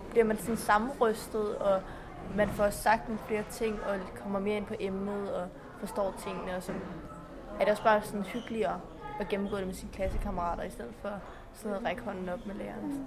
bliver 0.10 0.26
man 0.26 0.38
sådan 0.38 0.58
sammenrystet, 0.58 1.58
og 1.58 1.82
man 2.36 2.50
får 2.50 2.70
sagt 2.70 3.08
nogle 3.08 3.22
flere 3.28 3.44
ting, 3.52 3.84
og 3.84 4.00
kommer 4.24 4.40
mere 4.40 4.58
ind 4.58 4.66
på 4.66 4.76
emnet, 4.80 5.34
og 5.34 5.48
forstår 5.80 6.16
tingene, 6.24 6.56
og 6.56 6.64
så 6.64 6.72
er 7.60 7.60
det 7.60 7.68
også 7.70 7.84
bare 7.84 8.02
sådan 8.02 8.24
hyggeligere 8.24 8.82
at 9.20 9.30
gennemgå 9.30 9.58
det 9.58 9.68
med 9.68 9.76
sine 9.76 9.92
klassekammerater, 9.92 10.64
i 10.64 10.70
stedet 10.70 10.94
for 11.02 11.22
sådan 11.54 11.78
at 11.78 11.86
række 11.86 12.02
hånden 12.02 12.30
op 12.30 12.46
med 12.46 12.56
lærerne. 12.56 13.06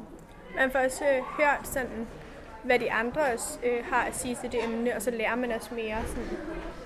Man 0.57 0.71
får 0.71 0.79
også 0.79 1.05
øh, 1.05 1.23
hørt 1.39 1.69
sådan, 1.69 2.07
hvad 2.65 2.79
de 2.79 2.93
andre 2.93 3.33
også 3.33 3.59
øh, 3.65 3.85
har 3.85 4.03
at 4.03 4.17
sige 4.17 4.37
til 4.41 4.53
det 4.53 4.65
emne, 4.65 4.97
og 4.97 5.03
så 5.03 5.11
lærer 5.11 5.35
man 5.35 5.53
også 5.53 5.75
mere, 5.75 6.07
sådan, 6.07 6.39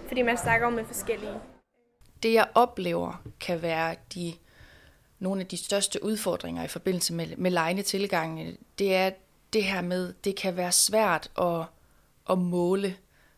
fordi 0.09 0.23
man 0.23 0.37
snakker 0.37 0.67
om 0.67 0.73
med 0.73 0.85
forskellige. 0.85 1.41
Det 2.23 2.33
jeg 2.33 2.49
oplever 2.55 3.23
kan 3.41 3.63
være 3.63 3.95
de 4.15 4.35
nogle 5.19 5.41
af 5.41 5.47
de 5.47 5.65
største 5.65 6.05
udfordringer 6.05 6.65
i 6.65 6.69
forbindelse 6.69 7.15
med, 7.15 7.37
med 7.37 7.51
lejende 7.51 7.83
tilgange, 7.83 8.57
det 8.79 8.95
er 8.95 9.11
det 9.53 9.65
her 9.65 9.81
med, 9.81 10.13
det 10.25 10.37
kan 10.37 10.57
være 10.57 10.73
svært 10.73 11.31
at, 11.39 11.65
at 12.31 12.39
måle, 12.39 12.97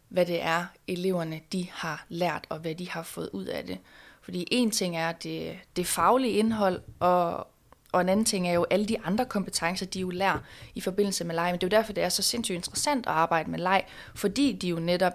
hvad 0.09 0.27
det 0.27 0.43
er, 0.43 0.65
eleverne 0.87 1.41
de 1.53 1.69
har 1.73 2.07
lært, 2.09 2.47
og 2.49 2.59
hvad 2.59 2.75
de 2.75 2.91
har 2.91 3.03
fået 3.03 3.31
ud 3.33 3.45
af 3.45 3.65
det. 3.65 3.79
Fordi 4.23 4.49
en 4.51 4.71
ting 4.71 4.97
er 4.97 5.13
det, 5.13 5.59
det 5.77 5.87
faglige 5.87 6.33
indhold, 6.33 6.83
og, 7.01 7.47
og 7.93 8.01
en 8.01 8.09
anden 8.09 8.27
ting 8.27 8.49
er 8.49 8.53
jo 8.53 8.67
alle 8.71 8.87
de 8.87 9.01
andre 9.01 9.25
kompetencer, 9.25 9.87
de 9.87 10.01
jo 10.01 10.11
lærer 10.11 10.39
i 10.75 10.81
forbindelse 10.81 11.25
med 11.25 11.35
leg. 11.35 11.51
Men 11.51 11.61
det 11.61 11.67
er 11.67 11.77
jo 11.77 11.81
derfor, 11.81 11.93
det 11.93 12.05
er 12.05 12.09
så 12.09 12.23
sindssygt 12.23 12.57
interessant 12.57 13.07
at 13.07 13.13
arbejde 13.13 13.51
med 13.51 13.59
leg, 13.59 13.85
fordi 14.15 14.53
de 14.53 14.69
jo 14.69 14.81
netop 14.81 15.13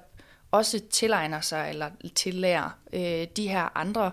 også 0.52 0.82
tilegner 0.92 1.42
sig 1.42 1.70
eller 1.70 1.90
tillærer 2.16 2.78
øh, 2.94 3.28
de 3.38 3.48
her 3.48 3.78
andre 3.78 4.12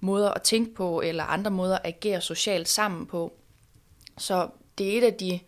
måder 0.00 0.30
at 0.30 0.42
tænke 0.42 0.74
på, 0.74 1.00
eller 1.00 1.24
andre 1.24 1.50
måder 1.50 1.78
at 1.78 1.86
agere 1.86 2.20
socialt 2.20 2.68
sammen 2.68 3.06
på. 3.06 3.32
Så 4.18 4.48
det 4.78 4.94
er 4.94 4.98
et 4.98 5.04
af 5.04 5.14
de, 5.14 5.40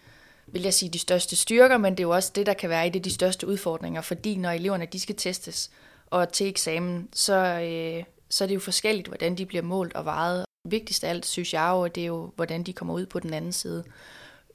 vil 0.47 0.63
jeg 0.63 0.75
sige, 0.75 0.91
de 0.91 0.99
største 0.99 1.37
styrker, 1.37 1.77
men 1.77 1.93
det 1.93 2.01
er 2.01 2.09
jo 2.09 2.15
også 2.15 2.33
det, 2.35 2.47
der 2.47 2.55
kan 2.55 2.71
være 2.71 2.87
et 2.87 2.97
af 2.97 3.03
de 3.03 3.15
største 3.15 3.47
udfordringer, 3.47 4.01
fordi 4.01 4.37
når 4.37 4.51
eleverne 4.51 4.87
de 4.87 5.01
skal 5.01 5.15
testes 5.15 5.71
og 6.07 6.33
til 6.33 6.49
eksamen, 6.49 7.09
så, 7.13 7.35
øh, 7.35 8.05
så 8.29 8.45
er 8.45 8.49
det 8.49 8.55
jo 8.55 8.61
forskelligt, 8.61 9.09
hvordan 9.09 9.39
de 9.39 9.47
bliver 9.47 9.63
målt 9.63 9.95
og 9.95 10.05
vejet. 10.05 10.45
Vigtigst 10.65 11.05
af 11.05 11.11
alt, 11.11 11.27
synes 11.27 11.55
jeg 11.55 11.71
jo, 11.73 11.87
det 11.87 12.03
er 12.03 12.07
jo, 12.07 12.33
hvordan 12.37 12.63
de 12.63 12.73
kommer 12.73 12.95
ud 12.95 13.07
på 13.07 13.21
den 13.21 13.33
anden 13.33 13.53
side. 13.53 13.85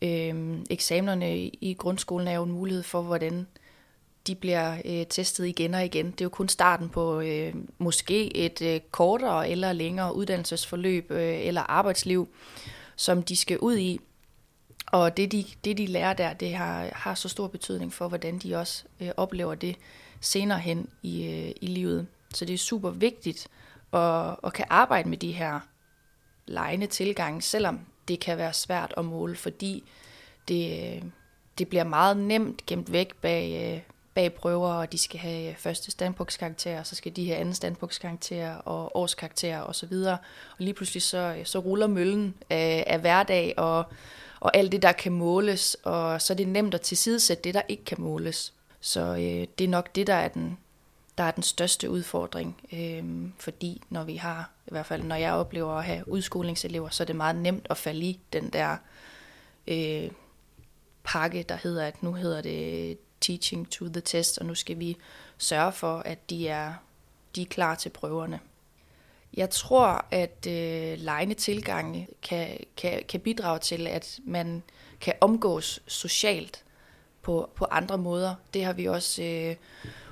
Øh, 0.01 0.59
eksamenerne 0.69 1.37
i 1.39 1.75
grundskolen 1.79 2.27
er 2.27 2.35
jo 2.35 2.43
en 2.43 2.51
mulighed 2.51 2.83
for, 2.83 3.01
hvordan 3.01 3.47
de 4.27 4.35
bliver 4.35 4.77
øh, 4.85 5.05
testet 5.05 5.45
igen 5.45 5.73
og 5.73 5.85
igen. 5.85 6.11
Det 6.11 6.21
er 6.21 6.25
jo 6.25 6.29
kun 6.29 6.49
starten 6.49 6.89
på 6.89 7.19
øh, 7.19 7.53
måske 7.77 8.37
et 8.37 8.61
øh, 8.61 8.79
kortere 8.91 9.49
eller 9.49 9.73
længere 9.73 10.15
uddannelsesforløb 10.15 11.11
øh, 11.11 11.47
eller 11.47 11.61
arbejdsliv, 11.61 12.27
som 12.95 13.23
de 13.23 13.35
skal 13.35 13.59
ud 13.59 13.77
i. 13.77 13.99
Og 14.91 15.17
det 15.17 15.31
de, 15.31 15.45
det, 15.63 15.77
de 15.77 15.85
lærer 15.85 16.13
der, 16.13 16.33
det 16.33 16.55
har, 16.55 16.89
har 16.93 17.15
så 17.15 17.29
stor 17.29 17.47
betydning 17.47 17.93
for, 17.93 18.07
hvordan 18.07 18.39
de 18.39 18.55
også 18.55 18.83
øh, 18.99 19.09
oplever 19.17 19.55
det 19.55 19.75
senere 20.21 20.59
hen 20.59 20.89
i, 21.03 21.25
øh, 21.25 21.51
i 21.61 21.67
livet. 21.67 22.07
Så 22.33 22.45
det 22.45 22.53
er 22.53 22.57
super 22.57 22.89
vigtigt 22.89 23.47
at, 23.93 24.35
at 24.43 24.53
kan 24.53 24.65
arbejde 24.69 25.09
med 25.09 25.17
de 25.17 25.31
her 25.31 25.59
lejende 26.45 26.87
tilgange, 26.87 27.41
selvom 27.41 27.79
det 28.07 28.19
kan 28.19 28.37
være 28.37 28.53
svært 28.53 28.93
at 28.97 29.05
måle, 29.05 29.35
fordi 29.35 29.83
det, 30.47 30.95
øh, 30.95 31.01
det 31.57 31.67
bliver 31.67 31.83
meget 31.83 32.17
nemt 32.17 32.65
gemt 32.65 32.91
væk 32.91 33.15
bag, 33.15 33.73
øh, 33.75 33.81
bag 34.13 34.33
prøver, 34.33 34.73
og 34.73 34.91
de 34.91 34.97
skal 34.97 35.19
have 35.19 35.49
øh, 35.49 35.55
første 35.55 35.91
standpunktskarakter, 35.91 36.79
og 36.79 36.87
så 36.87 36.95
skal 36.95 37.15
de 37.15 37.27
have 37.27 37.37
anden 37.37 37.53
standpunktskarakter 37.53 38.55
og 38.55 38.95
årskarakter 38.95 39.59
og 39.59 39.75
så 39.75 39.85
videre. 39.85 40.17
Og 40.51 40.57
lige 40.59 40.73
pludselig 40.73 41.03
så, 41.03 41.41
så 41.43 41.59
ruller 41.59 41.87
møllen 41.87 42.35
af, 42.49 42.83
af 42.87 42.99
hverdag 42.99 43.53
og, 43.57 43.85
og 44.41 44.57
alt 44.57 44.71
det, 44.71 44.81
der 44.81 44.91
kan 44.91 45.11
måles, 45.11 45.77
og 45.83 46.21
så 46.21 46.33
er 46.33 46.37
det 46.37 46.47
nemt 46.47 46.73
at 46.73 46.81
tilsidesætte 46.81 47.43
det, 47.43 47.53
der 47.53 47.61
ikke 47.67 47.85
kan 47.85 48.01
måles. 48.01 48.53
Så 48.79 49.01
øh, 49.01 49.47
det 49.57 49.63
er 49.63 49.67
nok 49.67 49.95
det, 49.95 50.07
der 50.07 50.13
er 50.13 50.27
den, 50.27 50.57
der 51.17 51.23
er 51.23 51.31
den 51.31 51.43
største 51.43 51.89
udfordring, 51.89 52.61
øh, 52.73 53.29
fordi 53.39 53.81
når 53.89 54.03
vi 54.03 54.15
har, 54.15 54.49
i 54.67 54.69
hvert 54.71 54.85
fald 54.85 55.03
når 55.03 55.15
jeg 55.15 55.33
oplever 55.33 55.73
at 55.73 55.83
have 55.83 56.07
udskolingselever, 56.07 56.89
så 56.89 57.03
er 57.03 57.05
det 57.05 57.15
meget 57.15 57.35
nemt 57.35 57.67
at 57.69 57.77
falde 57.77 58.05
i 58.05 58.19
den 58.33 58.49
der 58.49 58.77
øh, 59.67 60.11
pakke, 61.03 61.45
der 61.49 61.55
hedder, 61.55 61.85
at 61.85 62.03
nu 62.03 62.13
hedder 62.13 62.41
det 62.41 62.97
teaching 63.21 63.71
to 63.71 63.87
the 63.87 64.01
test, 64.01 64.37
og 64.37 64.45
nu 64.45 64.55
skal 64.55 64.79
vi 64.79 64.97
sørge 65.37 65.71
for, 65.71 65.97
at 65.97 66.29
de 66.29 66.47
er, 66.47 66.73
de 67.35 67.41
er 67.41 67.45
klar 67.45 67.75
til 67.75 67.89
prøverne. 67.89 68.39
Jeg 69.33 69.49
tror, 69.49 70.05
at 70.11 70.47
øh, 70.47 70.99
lejende 70.99 71.33
tilgange 71.33 72.07
kan, 72.21 72.57
kan, 72.77 73.03
kan 73.09 73.19
bidrage 73.19 73.59
til, 73.59 73.87
at 73.87 74.19
man 74.25 74.63
kan 75.01 75.13
omgås 75.21 75.79
socialt 75.87 76.63
på, 77.21 77.49
på 77.55 77.65
andre 77.65 77.97
måder. 77.97 78.35
Det 78.53 78.65
har 78.65 78.73
vi 78.73 78.85
også 78.85 79.23
øh, 79.23 79.55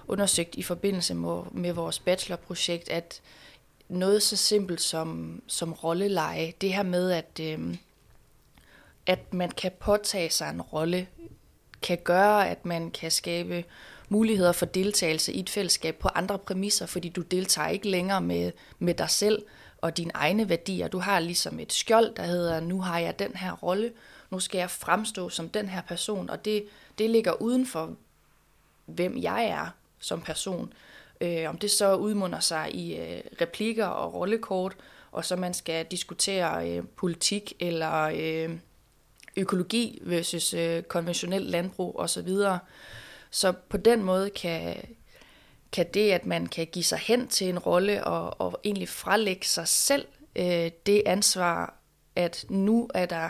undersøgt 0.08 0.56
i 0.56 0.64
forbindelse 0.64 1.14
med, 1.14 1.42
med 1.52 1.74
vores 1.74 2.00
bachelorprojekt, 2.00 2.90
at 2.90 3.22
noget 3.90 4.24
så 4.24 4.36
simpelt 4.36 4.82
som, 4.82 5.42
som 5.48 5.74
rolleleje, 5.74 6.54
det 6.62 6.74
her 6.74 6.84
med, 6.84 7.12
at, 7.12 7.40
øh, 7.42 7.78
at 9.06 9.34
man 9.34 9.50
kan 9.50 9.72
påtage 9.80 10.30
sig 10.30 10.50
en 10.50 10.62
rolle 10.62 11.08
kan 11.82 11.98
gøre, 12.04 12.50
at 12.50 12.66
man 12.66 12.92
kan 12.92 13.12
skabe 13.12 13.64
muligheder 14.10 14.52
for 14.52 14.65
deltagelse 14.65 15.34
i 15.34 15.39
et 15.39 15.50
fællesskab 15.50 15.95
på 15.95 16.08
andre 16.08 16.39
præmisser, 16.39 16.86
fordi 16.86 17.10
du 17.10 17.22
deltager 17.22 17.69
ikke 17.69 17.89
længere 17.89 18.22
med, 18.22 18.52
med 18.80 18.93
dig 18.93 19.10
selv 19.10 19.45
og 19.82 19.98
dine 19.98 20.12
egne 20.13 20.50
værdier. 20.50 20.88
Du 20.88 21.00
har 21.00 21.19
ligesom 21.19 21.60
et 21.60 21.74
skjold, 21.74 22.15
der 22.15 22.24
hedder, 22.24 22.60
nu 22.60 22.82
har 22.82 23.00
jeg 23.00 23.19
den 23.19 23.36
her 23.36 23.52
rolle, 23.52 23.91
nu 24.30 24.39
skal 24.39 24.60
jeg 24.60 24.69
fremstå 24.69 25.30
som 25.30 25.50
den 25.50 25.69
her 25.69 25.82
person, 25.82 26.30
og 26.30 26.45
det, 26.45 26.65
det 26.98 27.10
ligger 27.10 27.41
uden 27.41 27.65
for, 27.65 27.95
hvem 28.86 29.17
jeg 29.17 29.45
er 29.45 29.67
som 30.00 30.22
person. 30.22 30.74
Øh, 31.22 31.50
om 31.50 31.58
det 31.58 31.72
så 31.72 31.95
udmunder 31.95 32.39
sig 32.39 32.76
i 32.76 32.95
øh, 32.95 33.22
replikker 33.41 33.86
og 33.86 34.13
rollekort, 34.13 34.76
og 35.12 35.26
så 35.26 35.36
man 35.36 35.54
skal 35.54 35.86
diskutere 35.86 36.69
øh, 36.69 36.84
politik 36.95 37.54
eller 37.60 38.02
øh, 38.15 38.58
økologi 39.38 40.02
versus 40.02 40.54
øh, 40.54 40.84
konventionel 40.84 41.41
landbrug 41.41 42.00
osv. 42.00 42.30
Så 43.30 43.52
på 43.52 43.78
den 43.78 44.04
måde 44.04 44.30
kan, 44.30 44.76
kan 45.72 45.86
det, 45.94 46.12
at 46.12 46.26
man 46.26 46.46
kan 46.46 46.68
give 46.68 46.84
sig 46.84 46.98
hen 46.98 47.28
til 47.28 47.50
en 47.50 47.60
rolle 47.60 48.04
og, 48.04 48.42
og 48.42 48.60
egentlig 48.63 48.89
frelægge 48.89 49.46
sig 49.46 49.68
selv 49.68 50.08
øh, 50.36 50.72
det 50.86 51.04
ansvar, 51.06 51.74
at 52.15 52.46
nu 52.50 52.89
er 52.94 53.06
der 53.06 53.30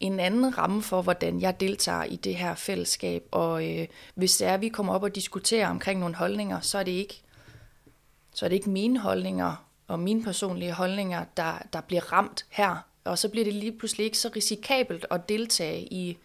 en 0.00 0.20
anden 0.20 0.58
ramme 0.58 0.82
for, 0.82 1.02
hvordan 1.02 1.40
jeg 1.40 1.60
deltager 1.60 2.04
i 2.04 2.16
det 2.16 2.36
her 2.36 2.54
fællesskab. 2.54 3.28
Og 3.30 3.78
øh, 3.78 3.86
hvis 4.14 4.36
det 4.36 4.46
er, 4.46 4.54
at 4.54 4.60
vi 4.60 4.68
kommer 4.68 4.94
op 4.94 5.02
og 5.02 5.14
diskuterer 5.14 5.68
omkring 5.68 6.00
nogle 6.00 6.14
holdninger, 6.14 6.60
så 6.60 6.78
er 6.78 6.82
det 6.82 6.92
ikke, 6.92 7.22
så 8.34 8.44
er 8.44 8.48
det 8.48 8.56
ikke 8.56 8.70
mine 8.70 8.98
holdninger 8.98 9.64
og 9.88 9.98
mine 9.98 10.22
personlige 10.22 10.72
holdninger, 10.72 11.24
der, 11.36 11.58
der 11.72 11.80
bliver 11.80 12.12
ramt 12.12 12.46
her 12.48 12.88
og 13.08 13.18
så 13.18 13.28
bliver 13.28 13.44
det 13.44 13.54
lige 13.54 13.72
pludselig 13.72 14.04
ikke 14.04 14.18
så 14.18 14.30
risikabelt 14.36 15.06
at 15.10 15.28
deltage 15.28 15.80
i, 15.80 16.18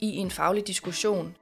i 0.00 0.16
en 0.16 0.30
faglig 0.30 0.66
diskussion. 0.66 1.36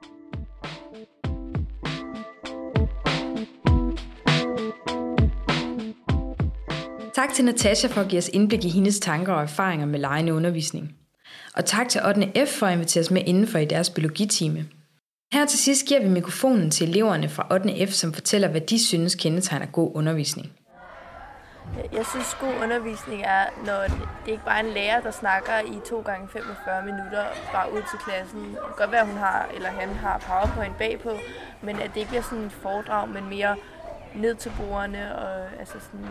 Tak 7.15 7.35
til 7.35 7.45
Natasha 7.45 7.89
for 7.89 8.01
at 8.01 8.09
give 8.09 8.19
os 8.19 8.29
indblik 8.29 8.65
i 8.65 8.69
hendes 8.69 8.99
tanker 8.99 9.33
og 9.33 9.43
erfaringer 9.43 9.87
med 9.87 9.99
lejende 9.99 10.35
undervisning. 10.35 10.95
Og 11.57 11.65
tak 11.65 11.89
til 11.89 12.01
8. 12.07 12.47
F 12.47 12.49
for 12.59 12.67
at 12.67 12.73
invitere 12.73 13.01
os 13.01 13.11
med 13.11 13.23
indenfor 13.27 13.59
i 13.59 13.65
deres 13.65 13.91
biologitime. 13.91 14.67
Her 15.33 15.47
til 15.47 15.59
sidst 15.59 15.87
giver 15.87 16.03
vi 16.03 16.09
mikrofonen 16.09 16.71
til 16.71 16.89
eleverne 16.89 17.29
fra 17.29 17.47
8. 17.51 17.87
F, 17.87 17.91
som 17.91 18.13
fortæller, 18.13 18.49
hvad 18.49 18.61
de 18.61 18.85
synes 18.87 19.15
kendetegner 19.15 19.67
god 19.67 19.91
undervisning. 19.95 20.53
Jeg 21.93 22.07
synes, 22.07 22.37
god 22.41 22.55
undervisning 22.63 23.23
er, 23.23 23.45
når 23.67 23.81
det 24.25 24.33
ikke 24.33 24.45
bare 24.45 24.61
er 24.61 24.65
en 24.69 24.75
lærer, 24.75 25.01
der 25.01 25.11
snakker 25.11 25.59
i 25.61 25.81
2 25.89 26.01
gange 26.01 26.29
45 26.29 26.85
minutter 26.85 27.25
bare 27.53 27.73
ud 27.73 27.83
til 27.91 27.99
klassen. 27.99 28.41
Det 28.41 28.59
kan 28.67 28.77
godt 28.77 28.93
være, 28.93 29.07
hun 29.07 29.17
har, 29.17 29.49
eller 29.55 29.69
han 29.69 29.89
har 29.89 30.19
powerpoint 30.19 30.79
bagpå, 30.79 31.13
men 31.63 31.77
at 31.77 31.91
det 31.95 31.97
ikke 31.97 32.09
bliver 32.09 32.23
sådan 32.23 32.45
et 32.45 32.53
foredrag, 32.53 33.09
men 33.09 33.29
mere 33.29 33.57
ned 34.17 34.35
til 34.35 34.53
bordene, 34.61 35.19
og 35.19 35.59
altså 35.59 35.81
sådan, 35.81 36.07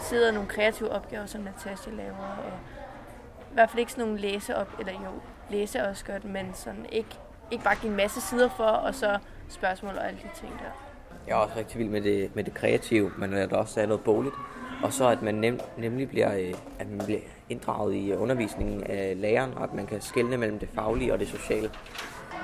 sidder 0.00 0.32
nogle 0.32 0.48
kreative 0.48 0.90
opgaver, 0.90 1.26
som 1.26 1.40
Natasha 1.40 1.90
laver. 1.90 2.36
Og 2.44 2.52
I 3.50 3.54
hvert 3.54 3.70
fald 3.70 3.80
ikke 3.80 3.92
sådan 3.92 4.04
nogle 4.04 4.20
læse 4.20 4.56
op, 4.56 4.68
eller 4.78 4.92
jo, 4.92 5.20
læse 5.50 5.82
også 5.82 6.04
godt, 6.04 6.24
men 6.24 6.54
sådan 6.54 6.86
ikke, 6.92 7.18
ikke 7.50 7.64
bare 7.64 7.76
give 7.80 7.90
en 7.90 7.96
masse 7.96 8.20
sider 8.20 8.48
for, 8.48 8.64
og 8.64 8.94
så 8.94 9.18
spørgsmål 9.48 9.94
og 9.96 10.06
alle 10.08 10.18
de 10.18 10.40
ting 10.40 10.52
der. 10.52 10.86
Jeg 11.26 11.32
er 11.32 11.36
også 11.36 11.56
rigtig 11.56 11.78
vild 11.78 11.88
med 11.88 12.02
det, 12.02 12.36
med 12.36 12.44
det 12.44 12.54
kreative, 12.54 13.12
men 13.18 13.34
at 13.34 13.50
der 13.50 13.56
også 13.56 13.80
er 13.80 13.86
noget 13.86 14.04
boligt. 14.04 14.34
Og 14.82 14.92
så 14.92 15.08
at 15.08 15.22
man 15.22 15.34
nem, 15.34 15.60
nemlig 15.78 16.08
bliver, 16.08 16.38
øh, 16.38 16.54
at 16.78 16.90
man 16.90 17.06
bliver 17.06 17.20
inddraget 17.48 17.94
i 17.94 18.12
undervisningen 18.12 18.84
af 18.84 19.20
læreren, 19.20 19.54
og 19.54 19.64
at 19.64 19.74
man 19.74 19.86
kan 19.86 20.00
skelne 20.00 20.36
mellem 20.36 20.58
det 20.58 20.68
faglige 20.74 21.12
og 21.12 21.18
det 21.18 21.28
sociale 21.28 21.70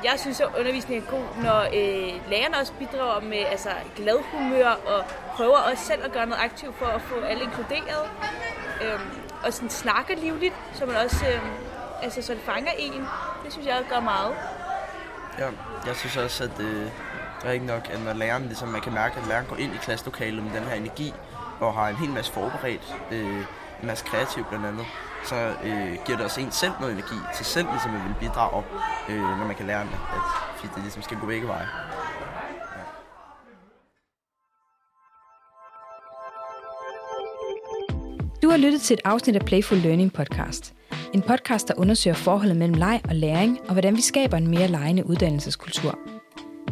jeg 0.04 0.14
synes, 0.16 0.40
at 0.40 0.48
undervisningen 0.58 1.06
er 1.06 1.10
god, 1.10 1.42
når 1.42 1.60
øh, 1.60 2.30
lærerne 2.30 2.56
også 2.56 2.72
bidrager 2.72 3.20
med 3.20 3.38
altså, 3.38 3.70
glad 3.96 4.18
humør 4.32 4.68
og 4.68 5.04
prøver 5.36 5.56
også 5.56 5.84
selv 5.84 6.04
at 6.04 6.12
gøre 6.12 6.26
noget 6.26 6.42
aktivt 6.42 6.76
for 6.76 6.86
at 6.86 7.02
få 7.02 7.20
alle 7.20 7.42
inkluderet. 7.42 8.10
Øh, 8.82 9.00
og 9.44 9.52
sådan 9.52 9.70
snakker 9.70 10.16
livligt, 10.16 10.54
så 10.74 10.86
man 10.86 10.96
også 10.96 11.26
øh, 11.26 11.42
altså, 12.02 12.22
så 12.22 12.34
det 12.34 12.42
fanger 12.42 12.72
en. 12.78 13.06
Det 13.44 13.52
synes 13.52 13.66
jeg 13.66 13.84
gør 13.90 14.00
meget. 14.00 14.34
Ja, 15.38 15.48
jeg 15.86 15.96
synes 15.96 16.16
også, 16.16 16.44
at 16.44 16.60
øh, 16.60 16.82
det 17.42 17.48
er 17.48 17.50
ikke 17.50 17.66
nok, 17.66 17.90
at 17.90 18.04
når 18.04 18.12
læreren, 18.12 18.42
ligesom 18.46 18.68
man 18.68 18.80
kan 18.80 18.92
mærke, 18.92 19.20
at 19.20 19.26
læreren 19.26 19.46
går 19.46 19.56
ind 19.56 19.74
i 19.74 19.76
klasselokalet 19.76 20.42
med 20.42 20.52
den 20.52 20.62
her 20.62 20.74
energi, 20.74 21.14
og 21.60 21.74
har 21.74 21.88
en 21.88 21.96
hel 21.96 22.10
masse 22.10 22.32
forberedt, 22.32 22.96
øh, 23.10 23.36
en 23.80 23.86
masse 23.86 24.04
kreativt 24.04 24.48
blandt 24.48 24.66
andet, 24.66 24.86
så 25.24 25.36
øh, 25.64 25.96
giver 26.04 26.16
det 26.16 26.24
også 26.24 26.40
en 26.40 26.50
selv 26.50 26.72
noget 26.80 26.92
energi 26.92 27.14
til 27.36 27.46
selv 27.46 27.66
ligesom 27.70 27.94
at 27.94 28.02
ville 28.02 28.16
bidrage 28.20 28.52
op, 28.52 28.64
øh, 29.08 29.20
når 29.38 29.46
man 29.46 29.56
kan 29.56 29.66
lære, 29.66 29.80
at, 29.80 29.88
at 30.64 30.70
det 30.74 30.82
ligesom 30.82 31.02
skal 31.02 31.16
gå 31.18 31.26
begge 31.26 31.48
veje. 31.48 31.66
Du 38.42 38.50
har 38.50 38.56
lyttet 38.56 38.80
til 38.80 38.94
et 38.94 39.00
afsnit 39.04 39.36
af 39.36 39.42
Playful 39.46 39.78
Learning 39.78 40.12
podcast. 40.12 40.74
En 41.14 41.22
podcast, 41.22 41.68
der 41.68 41.74
undersøger 41.76 42.14
forholdet 42.14 42.56
mellem 42.56 42.74
leg 42.74 43.00
og 43.08 43.14
læring, 43.14 43.60
og 43.68 43.72
hvordan 43.72 43.96
vi 43.96 44.00
skaber 44.00 44.36
en 44.36 44.48
mere 44.48 44.68
legende 44.68 45.06
uddannelseskultur. 45.06 45.98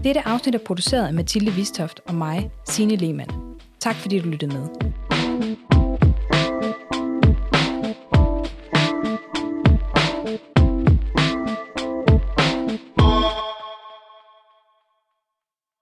Dette 0.05 0.29
afsnit 0.29 0.55
er 0.55 0.59
produceret 0.67 1.07
af 1.07 1.15
Mathilde 1.15 1.53
Vistoft 1.53 2.01
og 2.09 2.15
mig, 2.15 2.51
Signe 2.69 2.97
Lehmann. 2.97 3.31
Tak 3.81 3.95
fordi 3.95 4.19
du 4.19 4.29
lyttede 4.29 4.59
med. 4.59 5.70